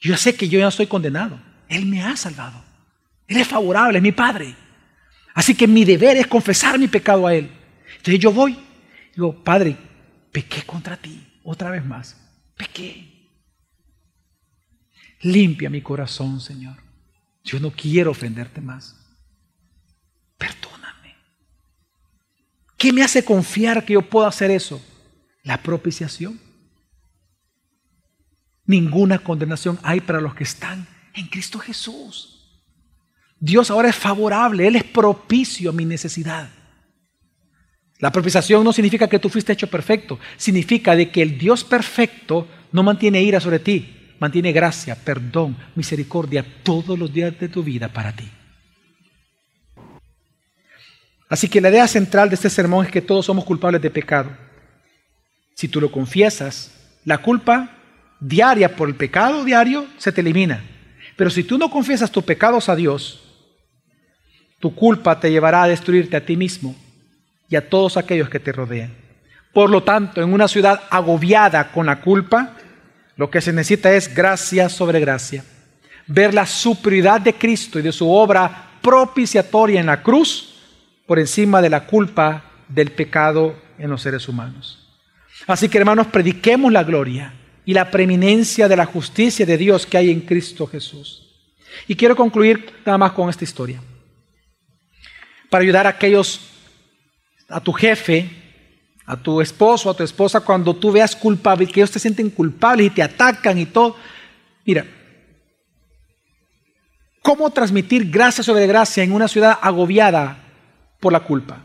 [0.00, 1.38] Yo sé que yo ya no estoy condenado.
[1.68, 2.64] Él me ha salvado.
[3.28, 4.56] Él es favorable, es mi Padre.
[5.34, 7.50] Así que mi deber es confesar mi pecado a Él.
[7.98, 8.58] Entonces yo voy,
[9.14, 9.76] digo, Padre,
[10.32, 12.16] pequé contra ti otra vez más.
[12.56, 13.28] Pequé.
[15.20, 16.78] Limpia mi corazón, Señor.
[17.42, 18.96] Yo no quiero ofenderte más.
[20.38, 21.14] Perdóname.
[22.78, 24.82] ¿Qué me hace confiar que yo puedo hacer eso?
[25.42, 26.42] La propiciación.
[28.66, 32.30] Ninguna condenación hay para los que están en Cristo Jesús.
[33.38, 36.48] Dios ahora es favorable, Él es propicio a mi necesidad.
[37.98, 42.48] La propiciación no significa que tú fuiste hecho perfecto, significa de que el Dios perfecto
[42.72, 47.88] no mantiene ira sobre ti, mantiene gracia, perdón, misericordia todos los días de tu vida
[47.88, 48.28] para ti.
[51.28, 54.30] Así que la idea central de este sermón es que todos somos culpables de pecado.
[55.54, 56.72] Si tú lo confiesas,
[57.04, 57.70] la culpa
[58.24, 60.64] diaria por el pecado diario se te elimina.
[61.16, 63.20] Pero si tú no confiesas tus pecados a Dios,
[64.58, 66.74] tu culpa te llevará a destruirte a ti mismo
[67.50, 68.92] y a todos aquellos que te rodean.
[69.52, 72.56] Por lo tanto, en una ciudad agobiada con la culpa,
[73.16, 75.44] lo que se necesita es gracia sobre gracia.
[76.06, 80.54] Ver la superioridad de Cristo y de su obra propiciatoria en la cruz
[81.06, 84.88] por encima de la culpa del pecado en los seres humanos.
[85.46, 87.32] Así que hermanos, prediquemos la gloria
[87.64, 91.22] y la preeminencia de la justicia de Dios que hay en Cristo Jesús.
[91.88, 93.80] Y quiero concluir nada más con esta historia.
[95.50, 96.40] Para ayudar a aquellos,
[97.48, 98.30] a tu jefe,
[99.06, 102.86] a tu esposo, a tu esposa, cuando tú veas culpable, que ellos te sienten culpables
[102.86, 103.96] y te atacan y todo.
[104.64, 104.86] Mira,
[107.22, 110.44] ¿cómo transmitir gracia sobre gracia en una ciudad agobiada
[111.04, 111.58] por la culpa.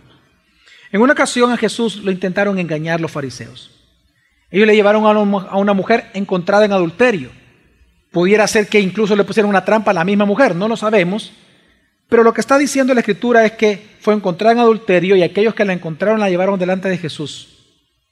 [0.91, 3.71] En una ocasión a Jesús lo intentaron engañar los fariseos.
[4.51, 7.29] Ellos le llevaron a una mujer encontrada en adulterio.
[8.11, 11.31] Pudiera ser que incluso le pusieron una trampa a la misma mujer, no lo sabemos.
[12.07, 15.53] Pero lo que está diciendo la escritura es que fue encontrada en adulterio y aquellos
[15.53, 17.59] que la encontraron la llevaron delante de Jesús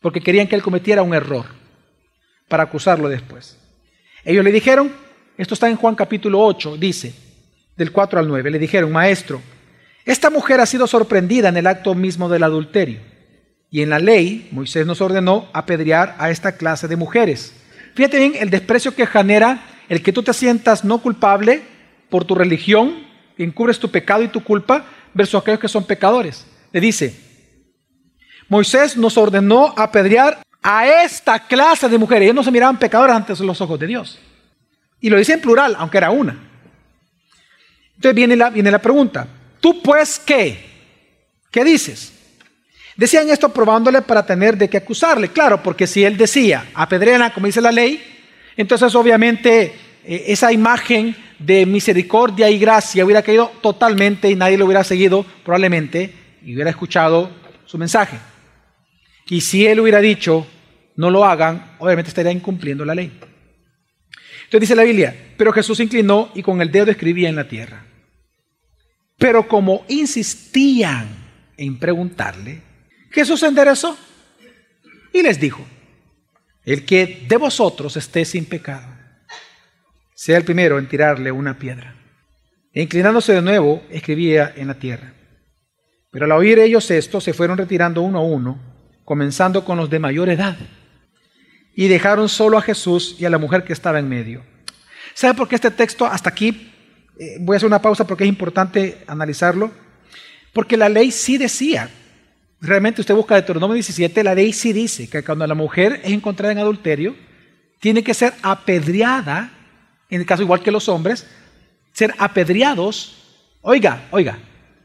[0.01, 1.45] porque querían que él cometiera un error
[2.47, 3.57] para acusarlo después.
[4.23, 4.91] Ellos le dijeron,
[5.37, 7.13] esto está en Juan capítulo 8, dice,
[7.75, 9.41] del 4 al 9, le dijeron, maestro,
[10.05, 13.01] esta mujer ha sido sorprendida en el acto mismo del adulterio.
[13.69, 17.53] Y en la ley, Moisés nos ordenó apedrear a esta clase de mujeres.
[17.95, 21.61] Fíjate bien el desprecio que genera el que tú te sientas no culpable
[22.09, 23.05] por tu religión,
[23.37, 26.45] encubres tu pecado y tu culpa, versus aquellos que son pecadores.
[26.71, 27.15] Le dice,
[28.47, 32.23] Moisés nos ordenó apedrear a esta clase de mujeres.
[32.25, 34.19] Ellos no se miraban pecadores ante los ojos de Dios.
[34.99, 36.37] Y lo dice en plural, aunque era una.
[37.95, 39.27] Entonces viene la, viene la pregunta,
[39.59, 40.65] ¿Tú pues qué?
[41.51, 42.13] ¿Qué dices?
[42.97, 45.29] Decían esto probándole para tener de qué acusarle.
[45.29, 48.03] Claro, porque si él decía, apedrean como dice la ley,
[48.57, 49.73] entonces obviamente
[50.03, 55.23] eh, esa imagen de misericordia y gracia hubiera caído totalmente y nadie lo hubiera seguido
[55.43, 56.11] probablemente
[56.43, 57.29] y hubiera escuchado
[57.65, 58.17] su mensaje.
[59.29, 60.47] Y si él hubiera dicho,
[60.95, 63.11] no lo hagan, obviamente estaría incumpliendo la ley.
[64.45, 67.47] Entonces dice la Biblia, pero Jesús se inclinó y con el dedo escribía en la
[67.47, 67.85] tierra.
[69.19, 71.07] Pero como insistían
[71.57, 72.61] en preguntarle,
[73.17, 73.97] Jesús se enderezó
[75.11, 75.65] y les dijo,
[76.63, 78.87] el que de vosotros esté sin pecado,
[80.13, 81.95] sea el primero en tirarle una piedra.
[82.73, 85.13] E inclinándose de nuevo, escribía en la tierra.
[86.11, 88.59] Pero al oír ellos esto, se fueron retirando uno a uno,
[89.03, 90.57] comenzando con los de mayor edad,
[91.75, 94.43] y dejaron solo a Jesús y a la mujer que estaba en medio.
[95.13, 96.73] ¿Sabe por qué este texto hasta aquí
[97.19, 99.71] eh, voy a hacer una pausa porque es importante analizarlo.
[100.53, 101.89] Porque la ley sí decía,
[102.59, 106.51] realmente usted busca Deuteronomio 17, la ley sí dice que cuando la mujer es encontrada
[106.51, 107.15] en adulterio,
[107.79, 109.51] tiene que ser apedreada,
[110.09, 111.27] en el caso igual que los hombres,
[111.93, 113.17] ser apedreados,
[113.61, 114.39] oiga, oiga,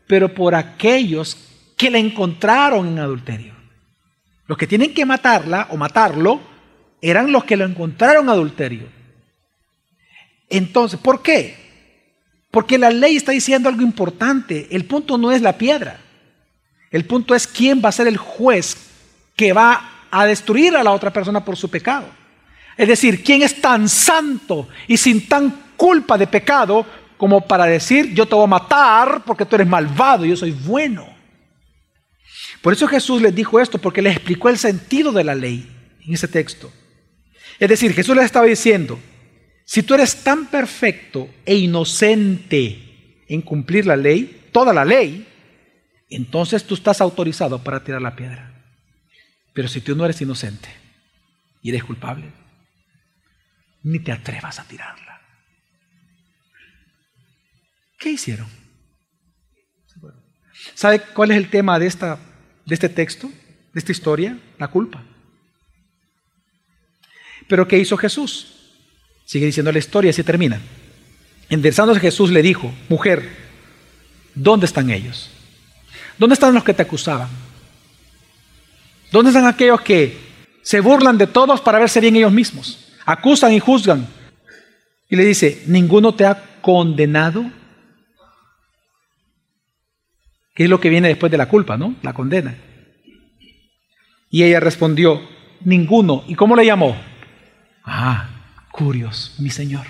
[0.06, 1.36] pero por aquellos
[1.76, 3.54] que la encontraron en adulterio.
[4.46, 6.40] Los que tienen que matarla o matarlo
[7.00, 8.88] eran los que lo encontraron en adulterio.
[10.48, 11.56] Entonces, ¿por qué?
[12.50, 14.68] Porque la ley está diciendo algo importante.
[14.70, 15.98] El punto no es la piedra.
[16.92, 18.76] El punto es quién va a ser el juez
[19.34, 22.06] que va a destruir a la otra persona por su pecado.
[22.76, 26.86] Es decir, ¿quién es tan santo y sin tan culpa de pecado
[27.16, 30.52] como para decir, yo te voy a matar porque tú eres malvado y yo soy
[30.52, 31.08] bueno?
[32.60, 35.68] Por eso Jesús les dijo esto, porque les explicó el sentido de la ley
[36.06, 36.70] en ese texto.
[37.58, 38.98] Es decir, Jesús les estaba diciendo,
[39.64, 45.26] si tú eres tan perfecto e inocente en cumplir la ley, toda la ley,
[46.16, 48.52] entonces tú estás autorizado para tirar la piedra.
[49.52, 50.68] Pero si tú no eres inocente
[51.62, 52.32] y eres culpable,
[53.82, 55.20] ni te atrevas a tirarla.
[57.98, 58.48] ¿Qué hicieron?
[60.74, 62.18] ¿Sabe cuál es el tema de, esta,
[62.64, 63.28] de este texto,
[63.72, 64.38] de esta historia?
[64.58, 65.02] La culpa.
[67.48, 68.72] Pero ¿qué hizo Jesús?
[69.24, 70.60] Sigue diciendo la historia, así termina.
[71.48, 73.28] Enderzándose Jesús le dijo, mujer,
[74.34, 75.30] ¿dónde están ellos?
[76.18, 77.28] ¿Dónde están los que te acusaban?
[79.10, 80.18] ¿Dónde están aquellos que
[80.62, 82.92] se burlan de todos para verse bien ellos mismos?
[83.04, 84.06] Acusan y juzgan.
[85.08, 87.44] Y le dice, ¿ninguno te ha condenado?
[90.54, 91.94] ¿Qué es lo que viene después de la culpa, no?
[92.02, 92.56] La condena.
[94.30, 95.20] Y ella respondió,
[95.64, 96.24] ninguno.
[96.26, 96.96] ¿Y cómo le llamó?
[97.84, 98.28] Ah,
[98.70, 99.86] curios, mi Señor.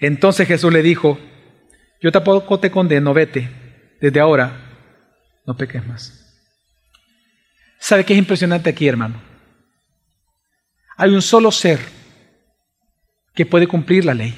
[0.00, 1.18] Entonces Jesús le dijo,
[2.00, 3.48] yo tampoco te condeno, vete,
[4.00, 4.66] desde ahora
[5.46, 6.22] no peques más.
[7.78, 9.22] ¿Sabe qué es impresionante aquí, hermano?
[10.96, 11.78] Hay un solo ser
[13.34, 14.34] que puede cumplir la ley.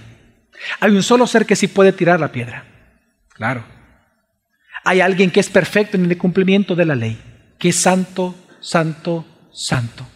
[0.80, 2.64] Hay un solo ser que sí puede tirar la piedra.
[3.30, 3.64] Claro.
[4.84, 7.18] Hay alguien que es perfecto en el cumplimiento de la ley,
[7.58, 10.06] que es santo, santo, santo.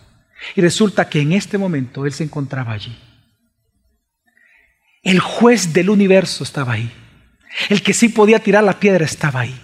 [0.57, 2.99] Y resulta que en este momento Él se encontraba allí.
[5.03, 6.93] El juez del universo estaba ahí.
[7.69, 9.59] El que sí podía tirar la piedra estaba ahí.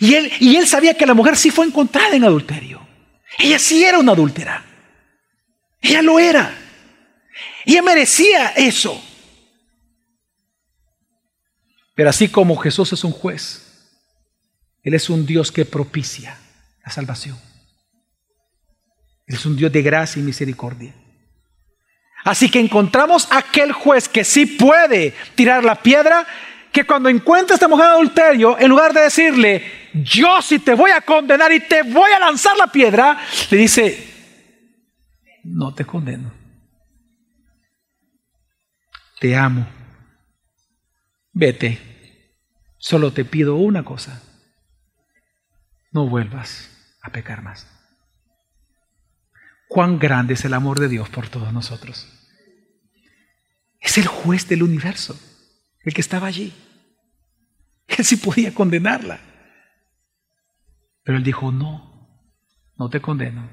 [0.00, 2.86] Y él, y él sabía que la mujer sí fue encontrada en adulterio.
[3.38, 4.64] Ella sí era una adúltera.
[5.80, 6.56] Ella lo era.
[7.64, 9.02] Ella merecía eso.
[11.94, 13.90] Pero así como Jesús es un juez,
[14.82, 16.36] Él es un Dios que propicia
[16.84, 17.38] la salvación
[19.26, 20.92] es un Dios de gracia y misericordia.
[22.24, 26.26] Así que encontramos aquel juez que sí puede tirar la piedra,
[26.74, 30.90] que cuando encuentra a esta mujer adulterio, en lugar de decirle, yo sí te voy
[30.90, 33.18] a condenar y te voy a lanzar la piedra,
[33.50, 34.12] le dice,
[35.44, 36.30] no te condeno.
[39.20, 39.66] Te amo.
[41.32, 41.80] Vete.
[42.76, 44.20] Solo te pido una cosa.
[45.92, 46.68] No vuelvas
[47.00, 47.66] a pecar más
[49.74, 52.06] cuán grande es el amor de Dios por todos nosotros.
[53.80, 55.18] Es el juez del universo,
[55.84, 56.52] el que estaba allí.
[57.88, 59.20] Él sí podía condenarla.
[61.04, 62.08] Pero él dijo, no,
[62.78, 63.46] no te condeno.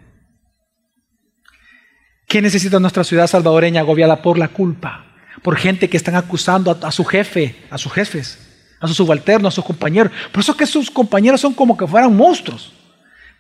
[2.26, 5.06] ¿Qué necesita nuestra ciudad salvadoreña agobiada por la culpa?
[5.42, 8.40] Por gente que están acusando a, su jefe, a sus jefes,
[8.80, 10.14] a sus subalternos, a sus compañeros.
[10.32, 12.72] Por eso que sus compañeros son como que fueran monstruos.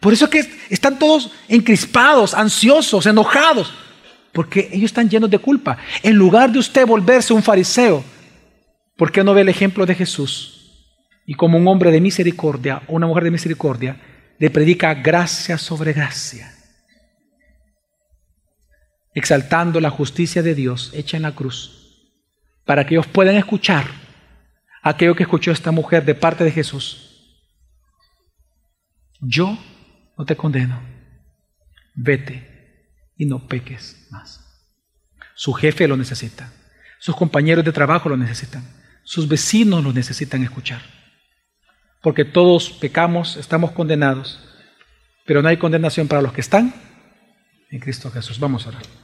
[0.01, 3.71] Por eso que están todos encrispados, ansiosos, enojados,
[4.33, 5.77] porque ellos están llenos de culpa.
[6.03, 8.03] En lugar de usted volverse un fariseo,
[8.97, 10.57] ¿por qué no ve el ejemplo de Jesús?
[11.25, 14.01] Y como un hombre de misericordia o una mujer de misericordia,
[14.39, 16.51] le predica gracia sobre gracia,
[19.13, 22.15] exaltando la justicia de Dios hecha en la cruz,
[22.65, 23.85] para que ellos puedan escuchar
[24.81, 27.07] aquello que escuchó esta mujer de parte de Jesús.
[29.21, 29.57] Yo
[30.17, 30.81] no te condeno.
[31.93, 34.39] Vete y no peques más.
[35.35, 36.51] Su jefe lo necesita.
[36.99, 38.63] Sus compañeros de trabajo lo necesitan.
[39.11, 40.81] Sus vecinos lo necesitan escuchar.
[42.01, 44.39] Porque todos pecamos, estamos condenados,
[45.25, 46.73] pero no hay condenación para los que están
[47.71, 48.39] en Cristo Jesús.
[48.39, 49.00] Vamos a orar.